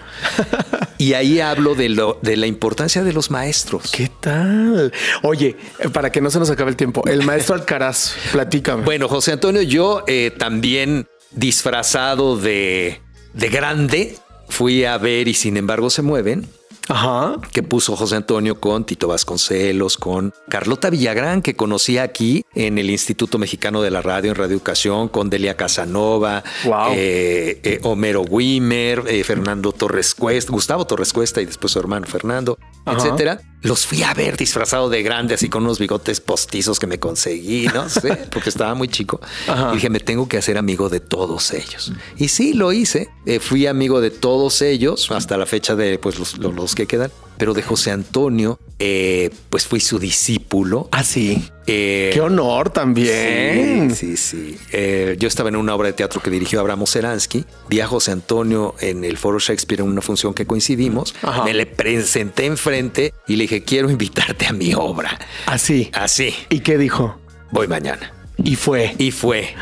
y 0.97 1.13
ahí 1.13 1.39
hablo 1.39 1.75
de 1.75 1.89
lo 1.89 2.19
de 2.21 2.37
la 2.37 2.47
importancia 2.47 3.03
de 3.03 3.13
los 3.13 3.29
maestros. 3.31 3.91
¿Qué 3.91 4.11
tal? 4.19 4.91
Oye, 5.23 5.57
para 5.93 6.11
que 6.11 6.21
no 6.21 6.29
se 6.31 6.39
nos 6.39 6.49
acabe 6.49 6.71
el 6.71 6.75
tiempo, 6.75 7.03
el 7.07 7.23
maestro 7.23 7.55
Alcaraz, 7.55 8.15
platícame. 8.31 8.83
Bueno, 8.83 9.07
José 9.07 9.31
Antonio, 9.33 9.61
yo 9.61 10.03
eh, 10.07 10.31
también 10.37 11.07
disfrazado 11.31 12.37
de, 12.37 13.01
de 13.33 13.49
grande 13.49 14.17
fui 14.49 14.85
a 14.85 14.97
ver 14.97 15.27
y 15.27 15.33
sin 15.33 15.57
embargo 15.57 15.89
se 15.89 16.01
mueven 16.01 16.47
Ajá. 16.89 17.35
que 17.51 17.63
puso 17.63 17.97
José 17.97 18.15
Antonio 18.15 18.61
con 18.61 18.85
Tito 18.85 19.09
Vasconcelos, 19.09 19.97
con 19.97 20.33
Carlota 20.47 20.89
Villagrán, 20.89 21.41
que 21.41 21.53
conocí 21.55 21.97
aquí 21.97 22.45
en 22.55 22.77
el 22.77 22.89
Instituto 22.89 23.37
Mexicano 23.37 23.81
de 23.81 23.91
la 23.91 24.01
Radio, 24.01 24.31
en 24.31 24.35
Radio 24.37 24.53
Educación, 24.55 25.09
con 25.09 25.29
Delia 25.29 25.57
Casanova, 25.57 26.43
Wow. 26.63 26.93
eh, 26.95 27.59
eh, 27.63 27.79
Homero 27.83 28.21
Wimmer, 28.21 29.03
eh, 29.07 29.23
Fernando 29.25 29.73
Torres 29.73 30.15
Cuesta, 30.15 30.51
Gustavo 30.53 30.87
Torres 30.87 31.11
Cuesta 31.11 31.41
y 31.41 31.45
después 31.45 31.73
su 31.73 31.79
hermano 31.79 32.07
Fernando, 32.07 32.57
Ajá. 32.85 32.97
etcétera. 32.97 33.41
Los 33.67 33.85
fui 33.85 34.03
a 34.03 34.13
ver 34.13 34.37
disfrazado 34.37 34.89
de 34.89 35.03
grande, 35.03 35.33
así 35.35 35.49
con 35.49 35.63
unos 35.63 35.77
bigotes 35.79 36.21
postizos 36.21 36.79
que 36.79 36.87
me 36.87 36.99
conseguí, 36.99 37.67
no 37.73 37.89
sé, 37.89 38.15
porque 38.31 38.49
estaba 38.49 38.73
muy 38.75 38.87
chico. 38.87 39.19
Ajá. 39.47 39.69
Y 39.71 39.75
dije, 39.75 39.89
me 39.89 39.99
tengo 39.99 40.27
que 40.27 40.37
hacer 40.37 40.57
amigo 40.57 40.89
de 40.89 40.99
todos 40.99 41.51
ellos. 41.53 41.91
Y 42.17 42.29
sí, 42.29 42.53
lo 42.53 42.71
hice. 42.73 43.09
Eh, 43.25 43.39
fui 43.39 43.67
amigo 43.67 43.99
de 44.01 44.09
todos 44.11 44.61
ellos 44.61 45.11
hasta 45.11 45.37
la 45.37 45.45
fecha 45.45 45.75
de 45.75 45.99
pues, 45.99 46.17
los, 46.19 46.37
los- 46.37 46.53
los 46.55 46.75
que 46.75 46.87
quedan. 46.87 47.11
Pero 47.37 47.53
de 47.53 47.61
José 47.61 47.91
Antonio, 47.91 48.59
eh, 48.79 49.29
pues 49.51 49.67
fui 49.67 49.79
su 49.79 49.99
discípulo. 49.99 50.89
Ah, 50.91 51.03
sí. 51.03 51.47
Eh, 51.67 52.09
Qué 52.11 52.19
honor 52.19 52.71
también. 52.71 53.93
Sí, 53.93 54.17
sí, 54.17 54.17
sí. 54.17 54.57
Eh, 54.71 55.17
yo 55.19 55.27
estaba 55.27 55.49
en 55.49 55.55
una 55.55 55.75
obra 55.75 55.87
de 55.87 55.93
teatro 55.93 56.19
que 56.19 56.31
dirigió 56.31 56.59
Abramo 56.59 56.87
Seransky. 56.87 57.45
Vi 57.69 57.79
a 57.79 57.85
José 57.87 58.11
Antonio 58.11 58.73
en 58.79 59.03
el 59.03 59.17
Foro 59.17 59.37
Shakespeare 59.37 59.81
en 59.81 59.87
una 59.89 60.01
función 60.01 60.33
que 60.33 60.47
coincidimos. 60.47 61.13
Ajá. 61.21 61.43
Me 61.43 61.53
le 61.53 61.67
presenté 61.67 62.45
enfrente 62.45 63.13
y 63.27 63.35
le 63.35 63.43
dije, 63.43 63.56
quiero 63.63 63.89
invitarte 63.89 64.45
a 64.47 64.53
mi 64.53 64.73
obra. 64.73 65.17
Así. 65.45 65.89
Así, 65.93 66.33
¿Y 66.49 66.59
qué 66.61 66.77
dijo? 66.77 67.17
voy 67.51 67.67
mañana. 67.67 68.13
Y 68.43 68.55
fue. 68.55 68.93
Y 68.99 69.11
fue. 69.11 69.55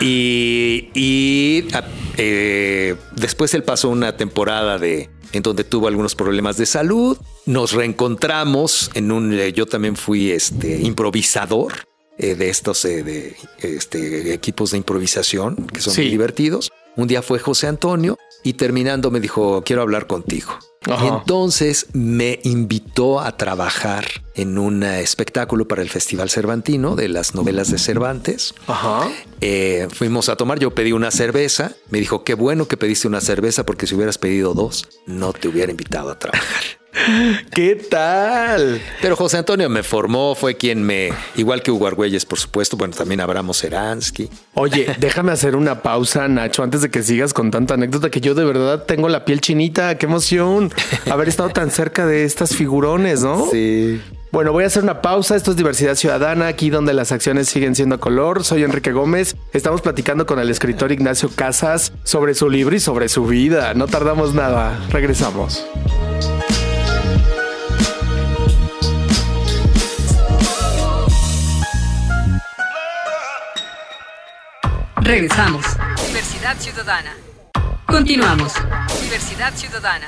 Y, 0.00 0.88
y, 0.94 1.68
a- 1.74 1.84
eh, 2.16 2.96
después 3.16 3.52
él 3.54 3.62
pasó 3.62 3.88
una 3.88 4.16
temporada 4.16 4.78
de 4.78 5.08
en 5.32 5.42
donde 5.42 5.62
tuvo 5.64 5.88
algunos 5.88 6.14
problemas 6.14 6.56
de 6.56 6.66
salud. 6.66 7.16
Nos 7.46 7.72
reencontramos 7.72 8.90
en 8.94 9.12
un. 9.12 9.32
eh, 9.32 9.52
Yo 9.52 9.66
también 9.66 9.96
fui 9.96 10.30
este 10.32 10.80
improvisador 10.82 11.72
eh, 12.18 12.34
de 12.34 12.50
estos 12.50 12.82
de, 12.82 13.36
este, 13.62 14.34
equipos 14.34 14.72
de 14.72 14.78
improvisación 14.78 15.56
que 15.72 15.80
son 15.80 15.94
Sí. 15.94 16.02
muy 16.02 16.10
divertidos. 16.10 16.70
Un 17.00 17.08
día 17.08 17.22
fue 17.22 17.38
José 17.38 17.66
Antonio 17.66 18.18
y 18.42 18.52
terminando 18.52 19.10
me 19.10 19.20
dijo 19.20 19.62
quiero 19.64 19.80
hablar 19.80 20.06
contigo. 20.06 20.52
Ajá. 20.86 21.02
Y 21.02 21.08
entonces 21.08 21.86
me 21.94 22.40
invitó 22.42 23.20
a 23.20 23.38
trabajar 23.38 24.06
en 24.34 24.58
un 24.58 24.82
espectáculo 24.82 25.66
para 25.66 25.80
el 25.80 25.88
Festival 25.88 26.28
Cervantino 26.28 26.96
de 26.96 27.08
las 27.08 27.34
novelas 27.34 27.70
de 27.70 27.78
Cervantes. 27.78 28.54
Ajá. 28.66 29.08
Eh, 29.40 29.88
fuimos 29.90 30.28
a 30.28 30.36
tomar, 30.36 30.58
yo 30.58 30.74
pedí 30.74 30.92
una 30.92 31.10
cerveza, 31.10 31.72
me 31.88 32.00
dijo, 32.00 32.22
qué 32.22 32.34
bueno 32.34 32.68
que 32.68 32.76
pediste 32.76 33.08
una 33.08 33.22
cerveza 33.22 33.64
porque 33.64 33.86
si 33.86 33.94
hubieras 33.94 34.18
pedido 34.18 34.52
dos, 34.52 34.86
no 35.06 35.32
te 35.32 35.48
hubiera 35.48 35.70
invitado 35.70 36.10
a 36.10 36.18
trabajar. 36.18 36.79
¿Qué 37.52 37.76
tal? 37.76 38.80
Pero 39.00 39.16
José 39.16 39.38
Antonio 39.38 39.68
me 39.68 39.82
formó, 39.82 40.34
fue 40.34 40.56
quien 40.56 40.82
me, 40.82 41.10
igual 41.36 41.62
que 41.62 41.70
Hugo 41.70 41.86
Argüelles, 41.86 42.24
por 42.24 42.38
supuesto, 42.38 42.76
bueno, 42.76 42.94
también 42.96 43.20
Abramo 43.20 43.54
Seransky. 43.54 44.28
Oye, 44.54 44.94
déjame 44.98 45.32
hacer 45.32 45.56
una 45.56 45.82
pausa, 45.82 46.28
Nacho, 46.28 46.62
antes 46.62 46.82
de 46.82 46.90
que 46.90 47.02
sigas 47.02 47.32
con 47.32 47.50
tanta 47.50 47.74
anécdota 47.74 48.10
que 48.10 48.20
yo 48.20 48.34
de 48.34 48.44
verdad 48.44 48.84
tengo 48.84 49.08
la 49.08 49.24
piel 49.24 49.40
chinita. 49.40 49.96
Qué 49.98 50.06
emoción 50.06 50.72
haber 51.10 51.28
estado 51.28 51.50
tan 51.50 51.70
cerca 51.70 52.06
de 52.06 52.24
estas 52.24 52.54
figurones, 52.54 53.22
¿no? 53.22 53.48
Sí. 53.50 54.00
Bueno, 54.32 54.52
voy 54.52 54.62
a 54.62 54.68
hacer 54.68 54.84
una 54.84 55.02
pausa. 55.02 55.34
Esto 55.34 55.50
es 55.50 55.56
Diversidad 55.56 55.96
Ciudadana, 55.96 56.46
aquí 56.46 56.70
donde 56.70 56.94
las 56.94 57.10
acciones 57.10 57.48
siguen 57.48 57.74
siendo 57.74 57.98
color. 57.98 58.44
Soy 58.44 58.62
Enrique 58.62 58.92
Gómez. 58.92 59.36
Estamos 59.52 59.80
platicando 59.80 60.24
con 60.24 60.38
el 60.38 60.50
escritor 60.50 60.92
Ignacio 60.92 61.30
Casas 61.34 61.92
sobre 62.04 62.34
su 62.34 62.48
libro 62.48 62.76
y 62.76 62.80
sobre 62.80 63.08
su 63.08 63.26
vida. 63.26 63.74
No 63.74 63.88
tardamos 63.88 64.34
nada. 64.34 64.78
Regresamos. 64.90 65.66
Regresamos. 75.10 75.64
Diversidad 76.06 76.56
Ciudadana. 76.60 77.16
Continuamos. 77.84 78.52
Diversidad 79.02 79.52
Ciudadana. 79.56 80.06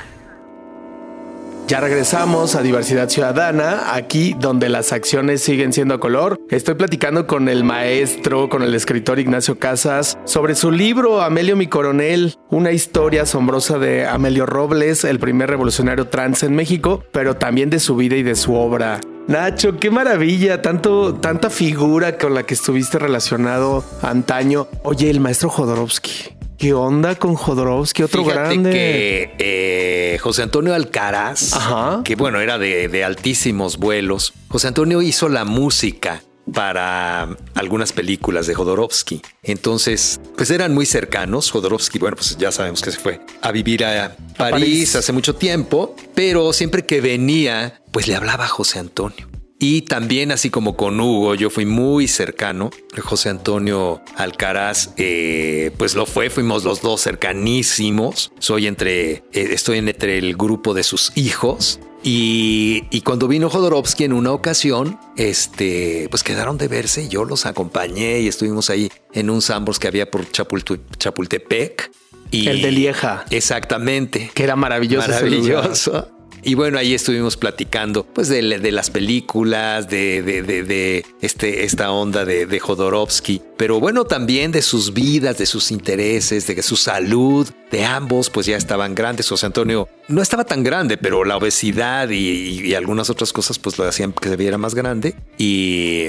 Ya 1.66 1.80
regresamos 1.80 2.54
a 2.54 2.62
Diversidad 2.62 3.08
Ciudadana, 3.08 3.94
aquí 3.96 4.36
donde 4.38 4.68
las 4.68 4.92
acciones 4.92 5.42
siguen 5.42 5.72
siendo 5.72 5.94
a 5.94 5.98
color. 5.98 6.38
Estoy 6.50 6.76
platicando 6.76 7.26
con 7.26 7.48
el 7.48 7.64
maestro, 7.64 8.48
con 8.48 8.62
el 8.62 8.76
escritor 8.76 9.18
Ignacio 9.18 9.58
Casas, 9.58 10.16
sobre 10.24 10.54
su 10.54 10.70
libro 10.70 11.20
Amelio 11.20 11.56
mi 11.56 11.66
coronel, 11.66 12.36
una 12.48 12.70
historia 12.70 13.22
asombrosa 13.22 13.80
de 13.80 14.06
Amelio 14.06 14.46
Robles, 14.46 15.02
el 15.02 15.18
primer 15.18 15.50
revolucionario 15.50 16.06
trans 16.06 16.44
en 16.44 16.54
México, 16.54 17.02
pero 17.10 17.34
también 17.34 17.70
de 17.70 17.80
su 17.80 17.96
vida 17.96 18.14
y 18.14 18.22
de 18.22 18.36
su 18.36 18.54
obra. 18.54 19.00
Nacho, 19.28 19.78
qué 19.78 19.90
maravilla, 19.90 20.60
tanto, 20.62 21.14
tanta 21.14 21.48
figura 21.48 22.18
con 22.18 22.34
la 22.34 22.42
que 22.44 22.54
estuviste 22.54 22.98
relacionado 22.98 23.84
antaño. 24.02 24.66
Oye, 24.82 25.08
el 25.10 25.20
maestro 25.20 25.48
Jodorowsky. 25.48 26.10
¿Qué 26.58 26.74
onda 26.74 27.14
con 27.14 27.34
Jodorowsky? 27.34 28.02
Otro 28.02 28.22
Fíjate 28.24 28.40
grande. 28.40 28.70
que 28.70 29.34
eh, 29.38 30.18
José 30.18 30.42
Antonio 30.42 30.74
Alcaraz, 30.74 31.54
Ajá. 31.54 32.02
que 32.04 32.14
bueno, 32.14 32.40
era 32.40 32.58
de, 32.58 32.88
de 32.88 33.04
altísimos 33.04 33.78
vuelos, 33.78 34.32
José 34.48 34.68
Antonio 34.68 35.02
hizo 35.02 35.28
la 35.28 35.44
música 35.44 36.22
para 36.52 37.36
algunas 37.54 37.92
películas 37.92 38.46
de 38.46 38.54
Jodorowsky. 38.54 39.22
Entonces, 39.42 40.20
pues 40.36 40.50
eran 40.50 40.74
muy 40.74 40.86
cercanos. 40.86 41.50
Jodorowsky, 41.50 41.98
bueno, 41.98 42.16
pues 42.16 42.36
ya 42.36 42.52
sabemos 42.52 42.82
que 42.82 42.90
se 42.90 42.98
fue 42.98 43.20
a 43.40 43.52
vivir 43.52 43.84
a 43.84 44.16
París, 44.36 44.60
París. 44.60 44.96
hace 44.96 45.12
mucho 45.12 45.34
tiempo, 45.34 45.94
pero 46.14 46.52
siempre 46.52 46.84
que 46.84 47.00
venía, 47.00 47.82
pues 47.90 48.08
le 48.08 48.14
hablaba 48.14 48.44
a 48.44 48.48
José 48.48 48.78
Antonio. 48.78 49.28
Y 49.62 49.82
también, 49.82 50.32
así 50.32 50.50
como 50.50 50.76
con 50.76 50.98
Hugo, 50.98 51.36
yo 51.36 51.48
fui 51.48 51.66
muy 51.66 52.08
cercano. 52.08 52.70
José 53.00 53.28
Antonio 53.28 54.02
Alcaraz, 54.16 54.90
eh, 54.96 55.70
pues 55.78 55.94
lo 55.94 56.04
fue, 56.04 56.30
fuimos 56.30 56.64
los 56.64 56.82
dos 56.82 57.00
cercanísimos. 57.00 58.32
Soy 58.40 58.66
entre, 58.66 59.12
eh, 59.12 59.22
estoy 59.32 59.78
entre 59.78 60.18
el 60.18 60.36
grupo 60.36 60.74
de 60.74 60.82
sus 60.82 61.16
hijos. 61.16 61.78
Y, 62.04 62.84
y 62.90 63.02
cuando 63.02 63.28
vino 63.28 63.48
Jodorowsky 63.48 64.04
en 64.04 64.12
una 64.12 64.32
ocasión, 64.32 64.98
este, 65.16 66.08
pues 66.10 66.22
quedaron 66.22 66.58
de 66.58 66.68
verse 66.68 67.04
y 67.04 67.08
yo 67.08 67.24
los 67.24 67.46
acompañé 67.46 68.20
y 68.20 68.28
estuvimos 68.28 68.70
ahí 68.70 68.90
en 69.12 69.30
un 69.30 69.40
Sambors 69.40 69.78
que 69.78 69.88
había 69.88 70.10
por 70.10 70.26
Chapultepec. 70.30 71.92
Y 72.30 72.48
El 72.48 72.62
de 72.62 72.72
Lieja. 72.72 73.24
Exactamente. 73.30 74.30
Que 74.34 74.44
era 74.44 74.56
maravilloso. 74.56 75.08
Maravilloso. 75.08 76.08
Y 76.44 76.54
bueno, 76.54 76.78
ahí 76.78 76.92
estuvimos 76.92 77.36
platicando 77.36 78.04
pues 78.04 78.28
de, 78.28 78.42
de 78.58 78.72
las 78.72 78.90
películas, 78.90 79.88
de, 79.88 80.22
de, 80.22 80.42
de- 80.42 80.62
de 80.64 81.04
este, 81.20 81.64
esta 81.64 81.92
onda 81.92 82.24
de, 82.24 82.58
Jodorowsky, 82.58 83.40
pero 83.56 83.78
bueno, 83.78 84.04
también 84.04 84.50
de 84.50 84.60
sus 84.62 84.92
vidas, 84.92 85.38
de 85.38 85.46
sus 85.46 85.70
intereses, 85.70 86.46
de 86.48 86.60
su 86.62 86.76
salud, 86.76 87.48
de 87.70 87.84
ambos, 87.84 88.28
pues 88.28 88.46
ya 88.46 88.56
estaban 88.56 88.94
grandes. 88.96 89.28
José 89.28 89.46
Antonio 89.46 89.88
no 90.08 90.20
estaba 90.20 90.44
tan 90.44 90.64
grande, 90.64 90.96
pero 90.98 91.24
la 91.24 91.36
obesidad 91.36 92.08
y, 92.10 92.16
y- 92.16 92.66
y 92.70 92.74
algunas 92.74 93.08
otras 93.08 93.32
cosas 93.32 93.58
pues 93.60 93.78
lo 93.78 93.84
hacían 93.84 94.12
que 94.12 94.28
se 94.28 94.36
viera 94.36 94.58
más 94.58 94.74
grande 94.74 95.14
y, 95.38 96.06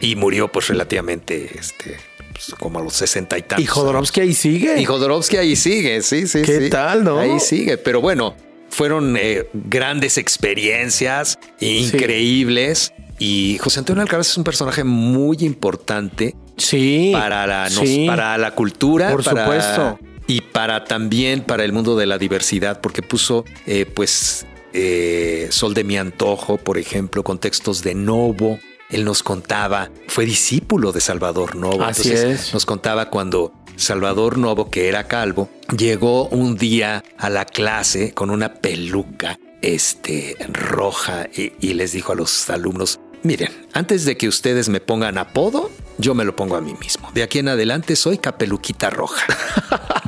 y 0.00 0.16
murió 0.16 0.48
pues 0.50 0.68
relativamente 0.68 1.50
este, 1.58 1.98
pues, 2.32 2.54
como 2.58 2.78
a 2.78 2.82
los 2.82 2.94
sesenta 2.94 3.36
y 3.36 3.42
tantos. 3.42 3.62
Y 3.64 3.66
Jodorowsky 3.66 4.20
ahí 4.20 4.32
sigue. 4.34 4.80
Y 4.80 4.84
Jodorowsky 4.86 5.36
ahí 5.36 5.56
sigue, 5.56 6.00
sí, 6.02 6.26
sí, 6.26 6.40
¿Qué 6.42 6.60
sí. 6.62 6.70
tal, 6.70 7.04
no? 7.04 7.18
Ahí 7.18 7.38
sigue, 7.38 7.76
pero 7.76 8.00
bueno, 8.00 8.34
fueron 8.74 9.16
eh, 9.16 9.48
grandes 9.54 10.18
experiencias 10.18 11.38
increíbles. 11.60 12.92
Y 13.18 13.58
José 13.60 13.78
Antonio 13.78 14.02
Alcaraz 14.02 14.30
es 14.30 14.36
un 14.36 14.42
personaje 14.44 14.82
muy 14.82 15.36
importante 15.40 16.34
sí. 16.56 17.10
para 17.12 17.46
la, 17.46 17.64
nos- 17.70 17.78
sí. 17.88 18.04
para 18.06 18.36
la 18.36 18.54
cultura. 18.54 19.10
Por 19.12 19.22
para- 19.22 19.44
supuesto. 19.44 19.98
Y 20.26 20.40
para 20.40 20.84
también 20.84 21.42
para 21.42 21.64
el 21.64 21.72
mundo 21.72 21.96
de 21.96 22.06
la 22.06 22.16
diversidad, 22.18 22.80
porque 22.80 23.02
puso 23.02 23.44
eh, 23.66 23.84
pues 23.86 24.46
eh, 24.72 25.48
Sol 25.50 25.74
de 25.74 25.84
mi 25.84 25.96
antojo, 25.98 26.56
por 26.56 26.78
ejemplo, 26.78 27.22
con 27.22 27.38
textos 27.38 27.82
de 27.82 27.94
Novo. 27.94 28.58
Él 28.90 29.04
nos 29.04 29.22
contaba, 29.22 29.90
fue 30.08 30.24
discípulo 30.24 30.92
de 30.92 31.00
Salvador 31.00 31.56
Novo. 31.56 31.84
Así 31.84 32.08
Entonces, 32.10 32.46
es. 32.48 32.54
Nos 32.54 32.64
contaba 32.66 33.10
cuando 33.10 33.52
Salvador 33.76 34.38
Novo, 34.38 34.70
que 34.70 34.88
era 34.88 35.04
calvo, 35.04 35.48
llegó 35.76 36.28
un 36.28 36.56
día 36.56 37.04
a 37.18 37.30
la 37.30 37.44
clase 37.44 38.12
con 38.12 38.30
una 38.30 38.54
peluca 38.54 39.38
este, 39.62 40.36
roja 40.52 41.28
y, 41.34 41.52
y 41.60 41.74
les 41.74 41.92
dijo 41.92 42.12
a 42.12 42.16
los 42.16 42.50
alumnos, 42.50 43.00
miren, 43.22 43.50
antes 43.72 44.04
de 44.04 44.16
que 44.16 44.28
ustedes 44.28 44.68
me 44.68 44.80
pongan 44.80 45.18
apodo, 45.18 45.70
yo 45.98 46.14
me 46.14 46.24
lo 46.24 46.36
pongo 46.36 46.56
a 46.56 46.60
mí 46.60 46.74
mismo. 46.74 47.10
De 47.12 47.22
aquí 47.22 47.38
en 47.38 47.48
adelante 47.48 47.96
soy 47.96 48.18
Capeluquita 48.18 48.90
Roja. 48.90 49.26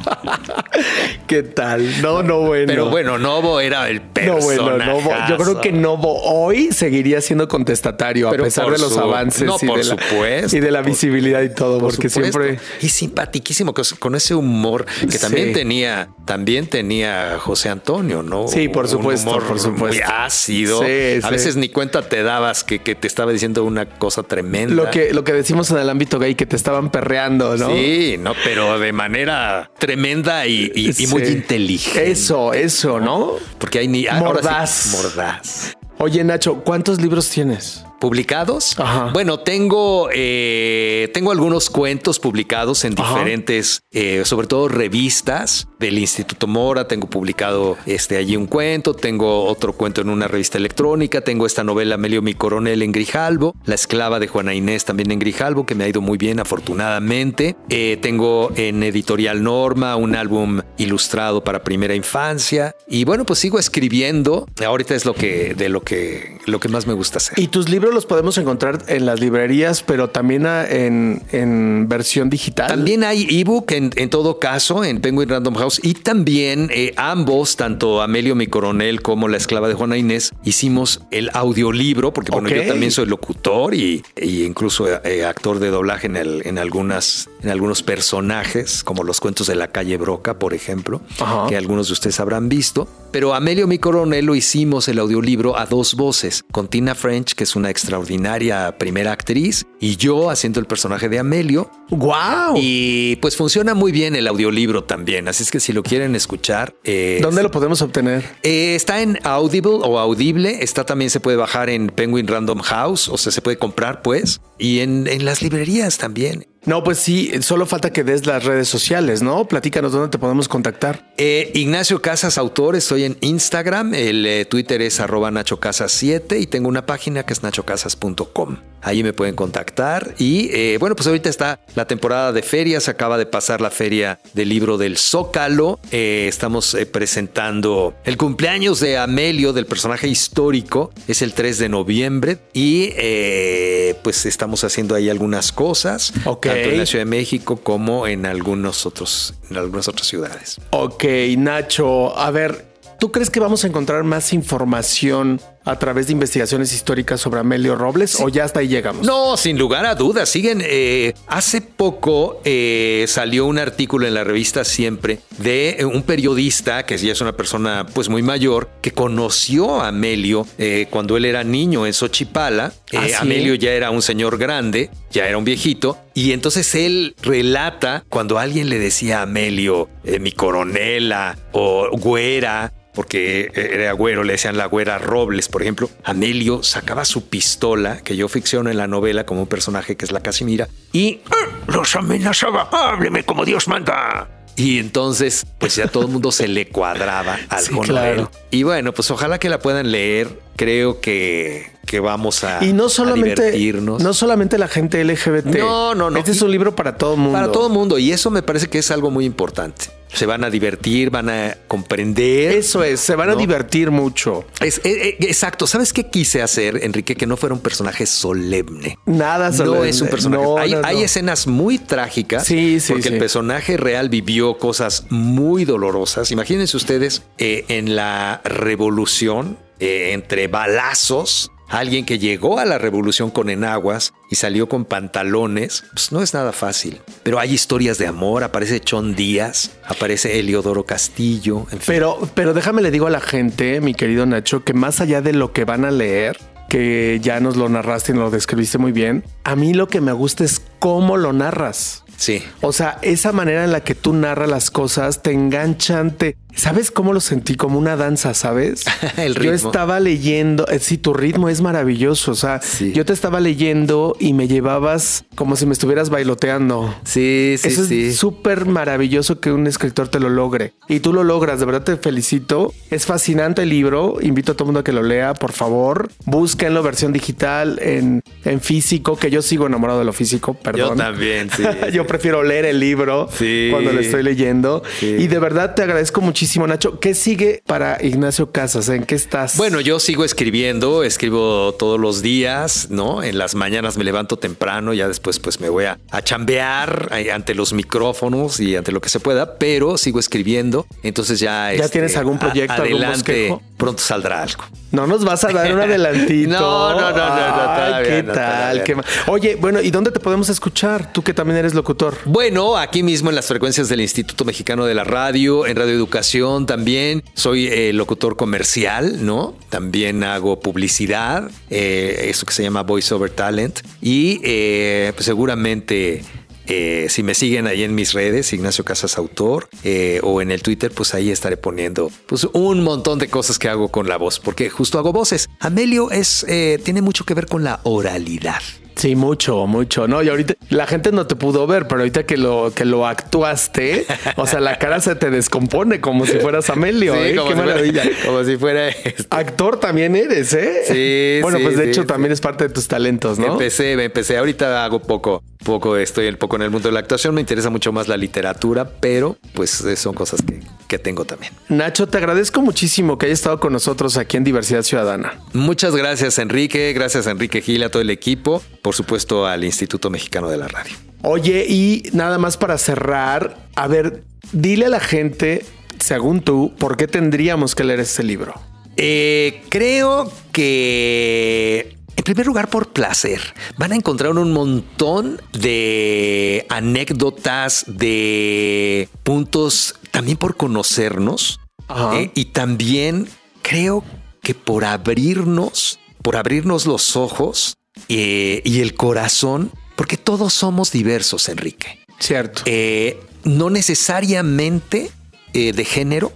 ¿Qué 1.26 1.42
tal? 1.42 2.00
No, 2.02 2.22
no, 2.22 2.40
bueno. 2.40 2.66
Pero 2.66 2.88
bueno, 2.90 3.18
Novo 3.18 3.60
era 3.60 3.88
el 3.88 3.96
No, 4.00 4.12
personaje. 4.12 4.58
bueno, 4.60 4.84
Novo. 4.84 5.10
Yo 5.28 5.36
creo 5.36 5.60
que 5.60 5.72
Novo 5.72 6.22
hoy 6.22 6.70
seguiría 6.72 7.20
siendo 7.20 7.48
contestatario 7.48 8.30
Pero 8.30 8.44
a 8.44 8.46
pesar 8.46 8.66
de 8.70 8.78
los 8.78 8.92
su- 8.92 9.00
avances 9.00 9.42
no, 9.44 9.56
y, 9.60 9.66
por 9.66 9.78
de 9.78 9.84
la, 9.84 9.90
supuesto. 9.90 10.56
y 10.56 10.60
de 10.60 10.70
la 10.70 10.82
visibilidad 10.82 11.42
y 11.42 11.52
todo, 11.54 11.78
Por 11.80 11.90
porque 11.94 12.08
supuesto. 12.08 12.40
siempre. 12.42 12.60
Y 12.80 12.88
simpaticísimo, 12.88 13.74
con- 13.98 14.14
ese 14.14 14.34
humor 14.34 14.86
que 15.10 15.18
también 15.18 15.48
Sí. 15.48 15.52
tenía, 15.54 16.08
también 16.24 16.66
tenía 16.68 17.38
José 17.38 17.68
Antonio, 17.68 18.22
¿no? 18.22 18.48
Sí, 18.48 18.68
por 18.68 18.84
Un 18.84 18.90
supuesto, 18.90 19.28
humor 19.30 19.44
por 19.46 19.58
supuesto. 19.60 19.86
Muy 19.86 20.00
ácido. 20.06 20.80
Sí, 20.84 21.18
a 21.22 21.26
sí. 21.26 21.30
veces 21.30 21.56
ni 21.56 21.68
cuenta 21.68 22.02
te 22.08 22.22
dabas 22.22 22.64
que, 22.64 22.78
que 22.80 22.94
te 22.94 23.06
estaba 23.06 23.32
diciendo 23.32 23.64
una 23.64 23.86
cosa 23.86 24.22
tremenda. 24.22 24.74
Lo 24.74 24.90
que, 24.90 25.12
lo 25.12 25.22
que 25.24 25.32
decimos 25.32 25.70
en 25.70 25.78
el 25.78 25.90
ámbito 25.90 26.18
gay, 26.18 26.34
que 26.34 26.46
te 26.46 26.56
estaban 26.56 26.90
perreando, 26.90 27.56
¿no? 27.56 27.68
Sí, 27.70 28.16
no, 28.18 28.32
pero 28.44 28.78
de 28.78 28.92
manera 28.92 29.70
tremenda 29.78 30.46
y, 30.46 30.65
y- 30.74 31.04
y 31.04 31.06
muy 31.08 31.22
inteligente. 31.24 32.10
Eso, 32.10 32.52
eso, 32.52 33.00
¿no? 33.00 33.32
Porque 33.58 33.78
hay 33.80 33.88
ni 33.88 34.02
sí, 34.02 34.08
Mordaz. 34.18 34.86
mordaz. 34.92 35.72
Oye, 35.98 36.22
Nacho, 36.24 36.62
¿cuántos 36.62 37.00
libros 37.00 37.28
tienes? 37.30 37.82
¿Publicados? 38.00 38.78
Ajá. 38.78 39.10
Bueno, 39.14 39.40
tengo, 39.40 40.10
eh, 40.14 41.10
tengo 41.14 41.32
algunos 41.32 41.70
cuentos 41.70 42.18
publicados 42.18 42.84
en 42.84 42.92
Ajá. 43.00 43.08
diferentes, 43.14 43.80
eh, 43.92 44.22
sobre 44.26 44.46
todo 44.46 44.68
revistas 44.68 45.66
del 45.78 45.98
Instituto 45.98 46.46
Mora. 46.46 46.88
Tengo 46.88 47.08
publicado 47.08 47.76
este, 47.86 48.16
allí 48.16 48.36
un 48.36 48.46
cuento, 48.46 48.94
tengo 48.94 49.44
otro 49.44 49.72
cuento 49.72 50.00
en 50.00 50.08
una 50.08 50.28
revista 50.28 50.58
electrónica, 50.58 51.20
tengo 51.20 51.46
esta 51.46 51.64
novela 51.64 51.96
Amelio 51.96 52.22
mi 52.22 52.34
coronel 52.34 52.82
en 52.82 52.92
Grijalbo, 52.92 53.54
La 53.64 53.74
esclava 53.74 54.18
de 54.18 54.28
Juana 54.28 54.54
Inés 54.54 54.84
también 54.84 55.10
en 55.10 55.18
Grijalbo, 55.18 55.66
que 55.66 55.74
me 55.74 55.84
ha 55.84 55.88
ido 55.88 56.00
muy 56.00 56.18
bien 56.18 56.40
afortunadamente. 56.40 57.56
Eh, 57.68 57.98
tengo 58.00 58.52
en 58.56 58.82
Editorial 58.82 59.42
Norma 59.42 59.96
un 59.96 60.14
álbum 60.14 60.60
ilustrado 60.78 61.42
para 61.42 61.62
primera 61.62 61.94
infancia 61.94 62.74
y 62.86 63.04
bueno, 63.04 63.24
pues 63.24 63.38
sigo 63.38 63.58
escribiendo. 63.58 64.46
Ahorita 64.64 64.94
es 64.94 65.04
lo 65.04 65.14
que 65.14 65.54
de 65.54 65.68
lo 65.68 65.82
que 65.82 66.38
lo 66.46 66.60
que 66.60 66.68
más 66.68 66.86
me 66.86 66.92
gusta 66.92 67.18
hacer. 67.18 67.38
Y 67.38 67.48
tus 67.48 67.68
libros 67.68 67.92
los 67.92 68.06
podemos 68.06 68.38
encontrar 68.38 68.78
en 68.88 69.06
las 69.06 69.20
librerías, 69.20 69.82
pero 69.82 70.10
también 70.10 70.46
ah, 70.46 70.64
en, 70.68 71.22
en 71.32 71.88
versión 71.88 72.30
digital. 72.30 72.68
También 72.68 73.04
hay 73.04 73.26
ebook 73.40 73.72
en, 73.72 73.90
en 73.96 74.10
todo 74.10 74.38
caso 74.38 74.84
en 74.84 75.00
Penguin 75.00 75.28
Random 75.28 75.54
House 75.54 75.65
y 75.82 75.94
también 75.94 76.68
eh, 76.72 76.92
ambos, 76.96 77.56
tanto 77.56 78.02
Amelio 78.02 78.34
mi 78.34 78.46
coronel 78.46 79.02
como 79.02 79.28
La 79.28 79.36
esclava 79.36 79.68
de 79.68 79.74
Juana 79.74 79.96
Inés, 79.96 80.32
hicimos 80.44 81.00
el 81.10 81.30
audiolibro 81.34 82.12
porque 82.12 82.30
bueno, 82.32 82.48
yo 82.48 82.66
también 82.68 82.90
soy 82.92 83.06
locutor 83.06 83.74
y, 83.74 84.02
y 84.20 84.44
incluso 84.44 84.86
eh, 85.04 85.24
actor 85.24 85.58
de 85.58 85.68
doblaje 85.70 86.06
en, 86.06 86.16
el- 86.16 86.42
en 86.46 86.58
algunas 86.58 87.28
en 87.42 87.50
algunos 87.50 87.82
personajes 87.82 88.82
como 88.82 89.04
los 89.04 89.20
cuentos 89.20 89.46
de 89.46 89.54
la 89.54 89.68
calle 89.68 89.96
Broca, 89.98 90.38
por 90.38 90.54
ejemplo, 90.54 91.00
que 91.48 91.56
algunos 91.56 91.86
de 91.88 91.92
ustedes 91.92 92.18
habrán 92.20 92.48
visto. 92.48 92.88
Pero 93.12 93.34
Amelio 93.34 93.66
mi 93.66 93.78
coronel 93.78 94.26
lo 94.26 94.34
hicimos 94.34 94.88
el 94.88 94.98
audiolibro 94.98 95.56
a 95.58 95.64
dos 95.66 95.94
voces, 95.94 96.44
con 96.52 96.68
Tina 96.68 96.94
French, 96.94 97.34
que 97.34 97.44
es 97.44 97.54
una 97.56 97.70
extraordinaria 97.70 98.76
primera 98.78 99.12
actriz, 99.12 99.66
y 99.80 99.96
yo 99.96 100.28
haciendo 100.30 100.60
el 100.60 100.66
personaje 100.66 101.08
de 101.08 101.18
Amelio. 101.18 101.70
¡Wow! 101.90 102.54
Y 102.56 103.16
pues 103.16 103.36
funciona 103.36 103.74
muy 103.74 103.92
bien 103.92 104.16
el 104.16 104.26
audiolibro 104.26 104.84
también, 104.84 105.28
así 105.28 105.42
es 105.44 105.50
que 105.50 105.55
si 105.60 105.72
lo 105.72 105.82
quieren 105.82 106.14
escuchar, 106.14 106.74
eh, 106.84 107.18
¿Dónde 107.22 107.42
lo 107.42 107.50
podemos 107.50 107.82
obtener? 107.82 108.24
eh, 108.42 108.74
está 108.74 109.00
en 109.02 109.18
Audible 109.24 109.78
o 109.82 109.98
Audible, 109.98 110.62
está 110.62 110.84
también 110.84 111.10
se 111.10 111.20
puede 111.20 111.36
bajar 111.36 111.70
en 111.70 111.88
Penguin 111.88 112.26
Random 112.26 112.60
House, 112.60 113.08
o 113.08 113.16
sea, 113.16 113.32
se 113.32 113.40
puede 113.42 113.58
comprar 113.58 114.02
pues, 114.02 114.40
y 114.58 114.80
en, 114.80 115.06
en 115.06 115.24
las 115.24 115.42
librerías 115.42 115.98
también. 115.98 116.46
No, 116.66 116.82
pues 116.82 116.98
sí, 116.98 117.30
solo 117.42 117.64
falta 117.64 117.92
que 117.92 118.02
des 118.02 118.26
las 118.26 118.44
redes 118.44 118.68
sociales, 118.68 119.22
¿no? 119.22 119.46
Platícanos 119.46 119.92
dónde 119.92 120.08
te 120.08 120.18
podemos 120.18 120.48
contactar. 120.48 121.04
Eh, 121.16 121.52
Ignacio 121.54 122.02
Casas, 122.02 122.38
autor, 122.38 122.74
estoy 122.74 123.04
en 123.04 123.16
Instagram, 123.20 123.94
el 123.94 124.26
eh, 124.26 124.44
Twitter 124.46 124.82
es 124.82 124.98
arroba 124.98 125.30
nachocasas7 125.30 126.40
y 126.40 126.46
tengo 126.48 126.68
una 126.68 126.84
página 126.84 127.24
que 127.24 127.32
es 127.32 127.44
nachocasas.com. 127.44 128.56
Ahí 128.82 129.04
me 129.04 129.12
pueden 129.12 129.36
contactar 129.36 130.14
y 130.18 130.50
eh, 130.52 130.76
bueno, 130.80 130.96
pues 130.96 131.06
ahorita 131.06 131.28
está 131.28 131.60
la 131.76 131.86
temporada 131.86 132.32
de 132.32 132.42
ferias, 132.42 132.88
acaba 132.88 133.16
de 133.16 133.26
pasar 133.26 133.60
la 133.60 133.70
feria 133.70 134.18
del 134.34 134.48
libro 134.48 134.76
del 134.76 134.96
Zócalo, 134.96 135.78
Eh, 135.92 136.26
estamos 136.28 136.76
presentando 136.92 137.94
el 138.04 138.16
cumpleaños 138.16 138.80
de 138.80 138.98
Amelio, 138.98 139.52
del 139.52 139.66
personaje 139.66 140.08
histórico, 140.08 140.90
es 141.06 141.22
el 141.22 141.32
3 141.32 141.58
de 141.58 141.68
noviembre 141.68 142.38
y 142.52 142.90
eh, 142.96 143.94
pues 144.02 144.26
estamos 144.26 144.64
haciendo 144.64 144.96
ahí 144.96 145.08
algunas 145.10 145.52
cosas, 145.52 146.12
Ok. 146.24 146.46
Tanto 146.56 146.70
en 146.70 146.78
la 146.78 146.86
Ciudad 146.86 147.04
de 147.04 147.10
México 147.10 147.56
como 147.56 148.06
en 148.06 148.26
algunos 148.26 148.86
otros, 148.86 149.34
en 149.50 149.56
algunas 149.56 149.88
otras 149.88 150.06
ciudades. 150.06 150.60
Ok, 150.70 151.04
Nacho, 151.38 152.16
a 152.18 152.30
ver, 152.30 152.66
¿tú 152.98 153.12
crees 153.12 153.30
que 153.30 153.40
vamos 153.40 153.64
a 153.64 153.68
encontrar 153.68 154.04
más 154.04 154.32
información 154.32 155.40
a 155.66 155.78
través 155.78 156.06
de 156.06 156.12
investigaciones 156.12 156.72
históricas 156.72 157.20
sobre 157.20 157.40
Amelio 157.40 157.74
Robles 157.74 158.18
o 158.20 158.28
ya 158.28 158.44
hasta 158.44 158.60
ahí 158.60 158.68
llegamos? 158.68 159.04
No, 159.04 159.36
sin 159.36 159.58
lugar 159.58 159.84
a 159.84 159.94
dudas. 159.94 160.28
Siguen. 160.28 160.62
eh, 160.64 161.12
hace 161.26 161.60
poco 161.60 162.40
eh, 162.44 163.04
salió 163.08 163.44
un 163.46 163.58
artículo 163.58 164.06
en 164.06 164.14
la 164.14 164.24
revista 164.24 164.64
Siempre 164.64 165.20
de 165.38 165.86
un 165.92 166.02
periodista 166.02 166.86
que 166.86 166.96
ya 166.96 167.12
es 167.12 167.20
una 167.20 167.36
persona 167.36 167.86
pues 167.92 168.08
muy 168.08 168.22
mayor 168.22 168.70
que 168.80 168.92
conoció 168.92 169.80
a 169.80 169.88
Amelio 169.88 170.46
eh, 170.58 170.86
cuando 170.90 171.16
él 171.16 171.24
era 171.24 171.44
niño 171.44 171.86
en 171.86 171.92
Xochipala. 171.92 172.72
Eh, 172.92 172.98
¿Ah, 172.98 173.06
sí? 173.08 173.14
Amelio 173.18 173.54
ya 173.54 173.72
era 173.72 173.90
un 173.90 174.02
señor 174.02 174.38
grande, 174.38 174.90
ya 175.10 175.26
era 175.26 175.36
un 175.36 175.44
viejito. 175.44 175.98
Y 176.14 176.32
entonces 176.32 176.74
él 176.74 177.14
relata 177.22 178.04
cuando 178.08 178.38
alguien 178.38 178.70
le 178.70 178.78
decía 178.78 179.18
a 179.18 179.22
Amelio, 179.22 179.88
eh, 180.04 180.18
mi 180.18 180.32
coronela 180.32 181.36
o 181.52 181.90
güera, 181.98 182.72
porque 182.96 183.52
era 183.54 183.92
güero, 183.92 184.24
le 184.24 184.32
decían 184.32 184.56
la 184.56 184.66
güera 184.66 184.98
Robles, 184.98 185.48
por 185.48 185.62
ejemplo. 185.62 185.90
Amelio 186.02 186.62
sacaba 186.62 187.04
su 187.04 187.28
pistola, 187.28 187.98
que 188.02 188.16
yo 188.16 188.26
ficciono 188.28 188.70
en 188.70 188.78
la 188.78 188.88
novela 188.88 189.26
como 189.26 189.42
un 189.42 189.46
personaje 189.46 189.96
que 189.96 190.06
es 190.06 190.12
la 190.12 190.20
Casimira, 190.20 190.68
y 190.92 191.20
¡ah! 191.30 191.50
los 191.68 191.94
amenazaba, 191.94 192.70
hábleme 192.72 193.22
como 193.24 193.44
Dios 193.44 193.68
manda. 193.68 194.30
Y 194.56 194.78
entonces, 194.78 195.46
pues 195.58 195.76
ya 195.76 195.86
todo 195.86 196.06
el 196.06 196.10
mundo 196.10 196.32
se 196.32 196.48
le 196.48 196.68
cuadraba 196.68 197.38
al 197.50 197.60
Sí, 197.62 197.74
claro. 197.80 198.30
Y 198.50 198.62
bueno, 198.62 198.94
pues 198.94 199.10
ojalá 199.10 199.38
que 199.38 199.50
la 199.50 199.58
puedan 199.58 199.92
leer. 199.92 200.40
Creo 200.56 201.02
que, 201.02 201.70
que 201.84 202.00
vamos 202.00 202.42
a, 202.42 202.64
Y 202.64 202.72
no 202.72 202.86
a 202.86 202.88
solamente, 202.88 203.42
divertirnos. 203.42 204.02
no 204.02 204.14
solamente 204.14 204.56
la 204.56 204.68
gente 204.68 205.04
LGBT. 205.04 205.56
No, 205.58 205.94
no, 205.94 206.08
no. 206.08 206.18
Este 206.18 206.30
es 206.30 206.40
un 206.40 206.50
libro 206.50 206.74
para 206.74 206.96
todo 206.96 207.12
el 207.12 207.20
mundo. 207.20 207.38
Para 207.38 207.52
todo 207.52 207.66
el 207.66 207.72
mundo. 207.74 207.98
Y 207.98 208.12
eso 208.12 208.30
me 208.30 208.42
parece 208.42 208.68
que 208.68 208.78
es 208.78 208.90
algo 208.90 209.10
muy 209.10 209.26
importante. 209.26 209.88
Se 210.16 210.26
van 210.26 210.42
a 210.44 210.50
divertir, 210.50 211.10
van 211.10 211.28
a 211.28 211.56
comprender. 211.68 212.52
Eso 212.52 212.82
es, 212.82 213.00
se 213.00 213.14
van 213.14 213.28
a 213.30 213.32
¿No? 213.34 213.38
divertir 213.38 213.90
mucho. 213.90 214.44
Es- 214.60 214.78
eh, 214.78 215.10
eh, 215.10 215.16
exacto. 215.20 215.66
¿Sabes 215.66 215.92
qué 215.92 216.08
quise 216.08 216.42
hacer, 216.42 216.80
Enrique? 216.82 217.14
Que 217.16 217.26
no 217.26 217.36
fuera 217.36 217.54
un 217.54 217.60
personaje 217.60 218.06
solemne. 218.06 218.98
Nada 219.06 219.50
No 219.50 219.56
solemne. 219.56 219.88
es 219.90 220.00
un 220.00 220.08
personaje. 220.08 220.42
No, 220.42 220.58
hay, 220.58 220.72
no, 220.72 220.80
no. 220.80 220.86
hay 220.88 221.02
escenas 221.02 221.46
muy 221.46 221.78
trágicas. 221.78 222.44
Sí, 222.46 222.80
sí, 222.80 222.92
Porque 222.92 223.08
sí. 223.08 223.14
el 223.14 223.18
personaje 223.20 223.76
real 223.76 224.08
vivió 224.08 224.58
cosas 224.58 225.04
muy 225.10 225.64
dolorosas. 225.64 226.30
Imagínense 226.30 226.76
ustedes 226.76 227.22
eh, 227.38 227.64
en 227.68 227.94
la 227.94 228.40
revolución, 228.44 229.58
eh, 229.80 230.10
entre 230.12 230.48
balazos. 230.48 231.50
Alguien 231.68 232.06
que 232.06 232.18
llegó 232.18 232.58
a 232.58 232.64
la 232.64 232.78
revolución 232.78 233.30
con 233.30 233.50
enaguas 233.50 234.14
y 234.30 234.36
salió 234.36 234.68
con 234.68 234.84
pantalones, 234.84 235.84
pues 235.92 236.12
no 236.12 236.22
es 236.22 236.32
nada 236.32 236.52
fácil. 236.52 237.00
Pero 237.22 237.38
hay 237.38 237.52
historias 237.52 237.98
de 237.98 238.06
amor, 238.06 238.44
aparece 238.44 238.80
Chon 238.80 239.14
Díaz, 239.14 239.72
aparece 239.84 240.38
Eliodoro 240.38 240.84
Castillo, 240.84 241.66
en 241.72 241.80
fin. 241.80 241.86
Pero, 241.86 242.28
pero 242.34 242.54
déjame 242.54 242.82
le 242.82 242.90
digo 242.90 243.06
a 243.06 243.10
la 243.10 243.20
gente, 243.20 243.80
mi 243.80 243.94
querido 243.94 244.26
Nacho, 244.26 244.62
que 244.64 244.74
más 244.74 245.00
allá 245.00 245.22
de 245.22 245.32
lo 245.32 245.52
que 245.52 245.64
van 245.64 245.84
a 245.84 245.90
leer, 245.90 246.38
que 246.68 247.18
ya 247.22 247.40
nos 247.40 247.56
lo 247.56 247.68
narraste 247.68 248.12
y 248.12 248.14
nos 248.14 248.24
lo 248.24 248.30
describiste 248.30 248.78
muy 248.78 248.92
bien, 248.92 249.24
a 249.44 249.56
mí 249.56 249.74
lo 249.74 249.88
que 249.88 250.00
me 250.00 250.12
gusta 250.12 250.44
es 250.44 250.62
cómo 250.78 251.16
lo 251.16 251.32
narras. 251.32 252.04
Sí. 252.16 252.42
O 252.60 252.72
sea, 252.72 252.98
esa 253.02 253.32
manera 253.32 253.64
en 253.64 253.72
la 253.72 253.82
que 253.82 253.94
tú 253.94 254.12
narras 254.14 254.48
las 254.48 254.70
cosas 254.70 255.22
te 255.22 255.32
enganchan, 255.32 256.16
te... 256.16 256.36
¿Sabes 256.56 256.90
cómo 256.90 257.12
lo 257.12 257.20
sentí? 257.20 257.54
Como 257.54 257.78
una 257.78 257.96
danza, 257.96 258.32
¿sabes? 258.32 258.84
El 259.18 259.34
Yo 259.34 259.52
estaba 259.52 260.00
leyendo, 260.00 260.66
eh, 260.68 260.78
sí, 260.78 260.96
tu 260.96 261.12
ritmo 261.12 261.50
es 261.50 261.60
maravilloso, 261.60 262.32
o 262.32 262.34
sea, 262.34 262.60
Sí. 262.62 262.92
yo 262.94 263.04
te 263.04 263.12
estaba 263.12 263.40
leyendo 263.40 264.16
y 264.18 264.32
me 264.32 264.48
llevabas 264.48 265.24
como 265.34 265.54
si 265.56 265.66
me 265.66 265.74
estuvieras 265.74 266.08
bailoteando. 266.08 266.94
Sí, 267.04 267.56
sí, 267.58 267.68
Eso 267.68 267.84
sí. 267.84 268.06
es 268.06 268.16
súper 268.16 268.64
maravilloso 268.64 269.38
que 269.38 269.52
un 269.52 269.66
escritor 269.66 270.08
te 270.08 270.18
lo 270.18 270.30
logre. 270.30 270.72
Y 270.88 271.00
tú 271.00 271.12
lo 271.12 271.24
logras, 271.24 271.60
de 271.60 271.66
verdad 271.66 271.82
te 271.82 271.96
felicito. 271.98 272.72
Es 272.90 273.04
fascinante 273.04 273.62
el 273.62 273.68
libro. 273.68 274.16
Invito 274.22 274.52
a 274.52 274.54
todo 274.54 274.64
el 274.64 274.68
mundo 274.68 274.80
a 274.80 274.84
que 274.84 274.92
lo 274.92 275.02
lea, 275.02 275.34
por 275.34 275.52
favor. 275.52 276.08
Búsquenlo 276.24 276.82
versión 276.82 277.12
digital 277.12 277.78
en, 277.82 278.22
en 278.46 278.60
físico, 278.62 279.16
que 279.18 279.30
yo 279.30 279.42
sigo 279.42 279.66
enamorado 279.66 279.98
de 279.98 280.06
lo 280.06 280.14
físico, 280.14 280.54
perdón. 280.54 280.96
Yo 280.96 281.04
también, 281.04 281.50
sí. 281.54 281.64
yo 281.92 282.06
prefiero 282.06 282.42
leer 282.42 282.64
el 282.64 282.80
libro 282.80 283.28
Sí. 283.30 283.68
cuando 283.70 283.92
lo 283.92 284.00
estoy 284.00 284.22
leyendo. 284.22 284.82
Sí. 285.00 285.16
Y 285.18 285.26
de 285.26 285.38
verdad 285.38 285.74
te 285.74 285.82
agradezco 285.82 286.22
muchísimo 286.22 286.45
muchísimo, 286.46 286.66
Nacho. 286.68 287.00
¿Qué 287.00 287.12
sigue 287.14 287.60
para 287.66 287.98
Ignacio 288.00 288.52
Casas? 288.52 288.88
¿En 288.88 289.02
qué 289.02 289.16
estás? 289.16 289.56
Bueno, 289.56 289.80
yo 289.80 289.98
sigo 289.98 290.24
escribiendo, 290.24 291.02
escribo 291.02 291.74
todos 291.74 291.98
los 291.98 292.22
días, 292.22 292.86
¿no? 292.88 293.24
En 293.24 293.36
las 293.36 293.56
mañanas 293.56 293.96
me 293.96 294.04
levanto 294.04 294.36
temprano, 294.36 294.94
ya 294.94 295.08
después 295.08 295.40
pues 295.40 295.58
me 295.60 295.68
voy 295.70 295.86
a, 295.86 295.98
a 296.08 296.22
chambear 296.22 297.10
ante 297.34 297.56
los 297.56 297.72
micrófonos 297.72 298.60
y 298.60 298.76
ante 298.76 298.92
lo 298.92 299.00
que 299.00 299.08
se 299.08 299.18
pueda, 299.18 299.58
pero 299.58 299.98
sigo 299.98 300.20
escribiendo. 300.20 300.86
Entonces 301.02 301.40
ya... 301.40 301.74
¿Ya 301.74 301.88
tienes 301.88 302.12
este, 302.12 302.20
algún 302.20 302.38
proyecto, 302.38 302.74
a- 302.74 302.76
adelante? 302.76 303.58
Pronto 303.76 304.02
saldrá 304.02 304.42
algo. 304.42 304.64
No 304.92 305.06
nos 305.06 305.24
vas 305.24 305.44
a 305.44 305.52
dar 305.52 305.72
un 305.72 305.80
adelantito. 305.82 306.58
No, 306.58 306.92
no, 306.98 307.10
no, 307.10 307.16
no, 307.16 307.70
Ay, 307.70 308.04
¿Qué 308.04 308.22
no, 308.22 308.32
tal? 308.32 308.82
Qué 308.84 308.96
Oye, 309.26 309.56
bueno, 309.56 309.80
¿y 309.80 309.90
dónde 309.90 310.10
te 310.10 310.20
podemos 310.20 310.48
escuchar? 310.48 311.12
Tú 311.12 311.22
que 311.22 311.34
también 311.34 311.58
eres 311.58 311.74
locutor. 311.74 312.16
Bueno, 312.24 312.76
aquí 312.76 313.02
mismo 313.02 313.28
en 313.30 313.36
las 313.36 313.46
frecuencias 313.46 313.88
del 313.88 314.00
Instituto 314.00 314.44
Mexicano 314.44 314.86
de 314.86 314.94
la 314.94 315.04
Radio, 315.04 315.66
en 315.66 315.76
Radio 315.76 315.92
Educación 315.92 316.66
también. 316.66 317.22
Soy 317.34 317.66
eh, 317.66 317.92
locutor 317.92 318.36
comercial, 318.36 319.24
¿no? 319.24 319.54
También 319.68 320.24
hago 320.24 320.60
publicidad, 320.60 321.50
eh, 321.70 322.26
eso 322.28 322.46
que 322.46 322.54
se 322.54 322.62
llama 322.62 322.82
Voice 322.82 323.12
Over 323.14 323.30
Talent. 323.30 323.80
Y 324.00 324.40
eh, 324.44 325.12
pues 325.14 325.26
seguramente... 325.26 326.24
eh, 326.66 327.06
si 327.08 327.22
me 327.22 327.34
siguen 327.34 327.66
ahí 327.66 327.82
en 327.84 327.94
mis 327.94 328.12
redes, 328.12 328.52
Ignacio 328.52 328.84
Casas 328.84 329.18
Autor, 329.18 329.68
eh, 329.84 330.20
o 330.22 330.40
en 330.42 330.50
el 330.50 330.62
Twitter, 330.62 330.90
pues 330.92 331.14
ahí 331.14 331.30
estaré 331.30 331.56
poniendo 331.56 332.10
pues, 332.26 332.44
un 332.52 332.82
montón 332.82 333.18
de 333.18 333.28
cosas 333.28 333.58
que 333.58 333.68
hago 333.68 333.88
con 333.88 334.08
la 334.08 334.16
voz, 334.16 334.40
porque 334.40 334.70
justo 334.70 334.98
hago 334.98 335.12
voces. 335.12 335.48
Amelio 335.60 336.10
es, 336.10 336.44
eh, 336.48 336.78
tiene 336.84 337.02
mucho 337.02 337.24
que 337.24 337.34
ver 337.34 337.46
con 337.46 337.64
la 337.64 337.80
oralidad. 337.84 338.60
Sí, 338.96 339.14
mucho, 339.14 339.66
mucho, 339.66 340.08
¿no? 340.08 340.22
Y 340.22 340.30
ahorita 340.30 340.54
la 340.70 340.86
gente 340.86 341.12
no 341.12 341.26
te 341.26 341.36
pudo 341.36 341.66
ver, 341.66 341.86
pero 341.86 342.00
ahorita 342.00 342.24
que 342.24 342.38
lo, 342.38 342.72
que 342.74 342.86
lo 342.86 343.06
actuaste, 343.06 344.06
o 344.36 344.46
sea, 344.46 344.58
la 344.60 344.78
cara 344.78 345.00
se 345.00 345.14
te 345.16 345.28
descompone 345.30 346.00
como 346.00 346.24
si 346.24 346.38
fueras 346.38 346.70
Amelio, 346.70 347.12
Sí, 347.14 347.20
¿eh? 347.20 347.34
como 347.36 347.48
Qué 347.50 347.54
si 347.54 347.60
fuera- 347.60 347.74
maravilla. 347.74 348.02
como 348.26 348.44
si 348.44 348.56
fuera 348.56 348.88
este, 348.88 349.26
Actor 349.28 349.78
también 349.80 350.16
eres, 350.16 350.54
¿eh? 350.54 350.82
Sí, 350.86 351.42
Bueno, 351.42 351.58
sí, 351.58 351.64
pues 351.64 351.76
de 351.76 351.84
sí, 351.84 351.90
hecho 351.90 352.06
también 352.06 352.32
es 352.32 352.40
parte 352.40 352.68
de 352.68 352.72
tus 352.72 352.88
talentos, 352.88 353.38
¿no? 353.38 353.52
Empecé, 353.52 353.96
me 353.96 354.04
empecé. 354.04 354.38
Ahorita 354.38 354.82
hago 354.86 355.00
poco, 355.02 355.42
poco, 355.66 355.96
estoy 355.96 356.28
un 356.28 356.36
poco 356.36 356.56
en 356.56 356.62
el 356.62 356.70
mundo 356.70 356.88
de 356.88 356.92
la 356.92 357.00
actuación. 357.00 357.34
Me 357.34 357.40
interesa 357.40 357.68
mucho 357.68 357.92
más 357.92 358.06
la 358.08 358.16
literatura, 358.16 358.88
pero 359.00 359.36
pues 359.52 359.80
eh, 359.82 359.96
son 359.96 360.14
cosas 360.14 360.40
que, 360.42 360.60
que 360.86 360.98
tengo 360.98 361.24
también. 361.24 361.52
Nacho, 361.68 362.06
te 362.06 362.18
agradezco 362.18 362.62
muchísimo 362.62 363.18
que 363.18 363.26
hayas 363.26 363.40
estado 363.40 363.58
con 363.58 363.72
nosotros 363.72 364.16
aquí 364.16 364.36
en 364.36 364.44
Diversidad 364.44 364.82
Ciudadana. 364.82 365.40
Muchas 365.52 365.96
gracias, 365.96 366.38
Enrique. 366.38 366.92
Gracias, 366.92 367.26
Enrique 367.26 367.60
Gil, 367.60 367.82
a 367.82 367.90
todo 367.90 368.00
el 368.00 368.10
equipo. 368.10 368.62
Por 368.80 368.94
supuesto, 368.94 369.46
al 369.46 369.64
Instituto 369.64 370.08
Mexicano 370.08 370.48
de 370.48 370.56
la 370.56 370.68
Radio. 370.68 370.94
Oye, 371.22 371.66
y 371.68 372.04
nada 372.12 372.38
más 372.38 372.56
para 372.56 372.78
cerrar, 372.78 373.56
a 373.74 373.88
ver, 373.88 374.22
dile 374.52 374.86
a 374.86 374.88
la 374.88 375.00
gente, 375.00 375.64
según 375.98 376.42
tú, 376.42 376.72
¿por 376.78 376.96
qué 376.96 377.08
tendríamos 377.08 377.74
que 377.74 377.82
leer 377.82 378.00
este 378.00 378.22
libro? 378.22 378.54
Eh, 378.96 379.62
creo 379.68 380.30
que, 380.52 381.96
en 382.16 382.24
primer 382.24 382.46
lugar, 382.46 382.68
por 382.68 382.92
placer. 382.92 383.40
Van 383.76 383.92
a 383.92 383.94
encontrar 383.94 384.32
un 384.32 384.52
montón 384.52 385.40
de 385.52 386.66
anécdotas, 386.70 387.84
de 387.86 389.08
puntos, 389.22 389.94
también 390.10 390.38
por 390.38 390.56
conocernos. 390.56 391.60
Ajá. 391.88 392.18
¿eh? 392.18 392.32
Y 392.34 392.46
también 392.46 393.28
creo 393.62 394.02
que 394.42 394.54
por 394.54 394.84
abrirnos, 394.86 395.98
por 396.22 396.36
abrirnos 396.36 396.86
los 396.86 397.16
ojos 397.16 397.76
eh, 398.08 398.62
y 398.64 398.80
el 398.80 398.94
corazón, 398.94 399.70
porque 399.94 400.16
todos 400.16 400.54
somos 400.54 400.90
diversos, 400.90 401.48
Enrique. 401.50 402.00
Cierto. 402.18 402.62
Eh, 402.64 403.20
no 403.44 403.68
necesariamente 403.70 405.10
de 405.52 405.84
género, 405.86 406.34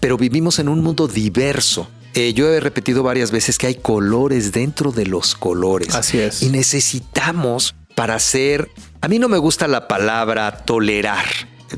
pero 0.00 0.16
vivimos 0.16 0.58
en 0.58 0.70
un 0.70 0.82
mundo 0.82 1.06
diverso. 1.06 1.88
Eh, 2.14 2.34
yo 2.34 2.48
he 2.48 2.60
repetido 2.60 3.02
varias 3.02 3.30
veces 3.30 3.58
que 3.58 3.66
hay 3.66 3.74
colores 3.76 4.52
dentro 4.52 4.92
de 4.92 5.06
los 5.06 5.34
colores. 5.34 5.94
Así 5.94 6.18
es. 6.18 6.42
Y 6.42 6.48
necesitamos 6.50 7.74
para 7.94 8.18
ser... 8.18 8.68
A 9.00 9.08
mí 9.08 9.18
no 9.18 9.28
me 9.28 9.38
gusta 9.38 9.66
la 9.66 9.88
palabra 9.88 10.64
tolerar. 10.64 11.24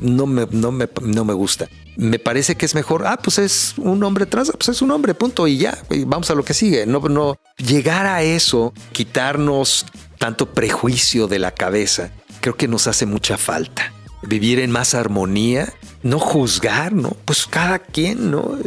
No 0.01 0.25
me, 0.25 0.47
no 0.51 0.71
me, 0.71 0.89
no 1.01 1.23
me 1.23 1.33
gusta. 1.33 1.69
Me 1.95 2.19
parece 2.19 2.55
que 2.55 2.65
es 2.65 2.75
mejor, 2.75 3.07
ah, 3.07 3.17
pues 3.17 3.39
es 3.39 3.75
un 3.77 4.03
hombre 4.03 4.25
trans, 4.25 4.51
pues 4.51 4.67
es 4.67 4.81
un 4.81 4.91
hombre, 4.91 5.13
punto, 5.13 5.47
y 5.47 5.57
ya, 5.57 5.77
y 5.89 6.03
vamos 6.03 6.29
a 6.29 6.35
lo 6.35 6.43
que 6.43 6.53
sigue. 6.53 6.85
No, 6.85 6.99
no, 6.99 7.37
llegar 7.55 8.05
a 8.05 8.21
eso, 8.21 8.73
quitarnos 8.91 9.85
tanto 10.17 10.53
prejuicio 10.53 11.27
de 11.27 11.39
la 11.39 11.51
cabeza, 11.51 12.11
creo 12.41 12.57
que 12.57 12.67
nos 12.67 12.87
hace 12.87 13.05
mucha 13.05 13.37
falta. 13.37 13.93
Vivir 14.23 14.59
en 14.59 14.71
más 14.71 14.93
armonía, 14.93 15.71
no 16.03 16.19
juzgar, 16.19 16.91
¿no? 16.91 17.15
Pues 17.23 17.45
cada 17.45 17.79
quien, 17.79 18.29
¿no? 18.29 18.57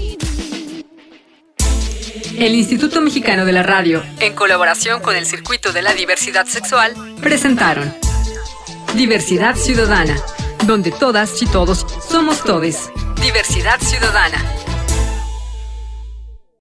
El 2.37 2.53
Instituto 2.53 2.99
Mexicano 2.99 3.45
de 3.45 3.53
la 3.53 3.63
Radio, 3.63 4.03
en 4.19 4.33
colaboración 4.33 5.01
con 5.01 5.15
el 5.15 5.25
Circuito 5.25 5.71
de 5.71 5.81
la 5.81 5.93
Diversidad 5.93 6.45
Sexual, 6.45 6.93
presentaron 7.21 7.93
Diversidad 8.93 9.55
Ciudadana, 9.55 10.17
donde 10.65 10.91
todas 10.91 11.41
y 11.41 11.45
todos 11.45 11.85
somos 12.07 12.43
todes. 12.43 12.91
Diversidad 13.21 13.79
Ciudadana. 13.79 14.64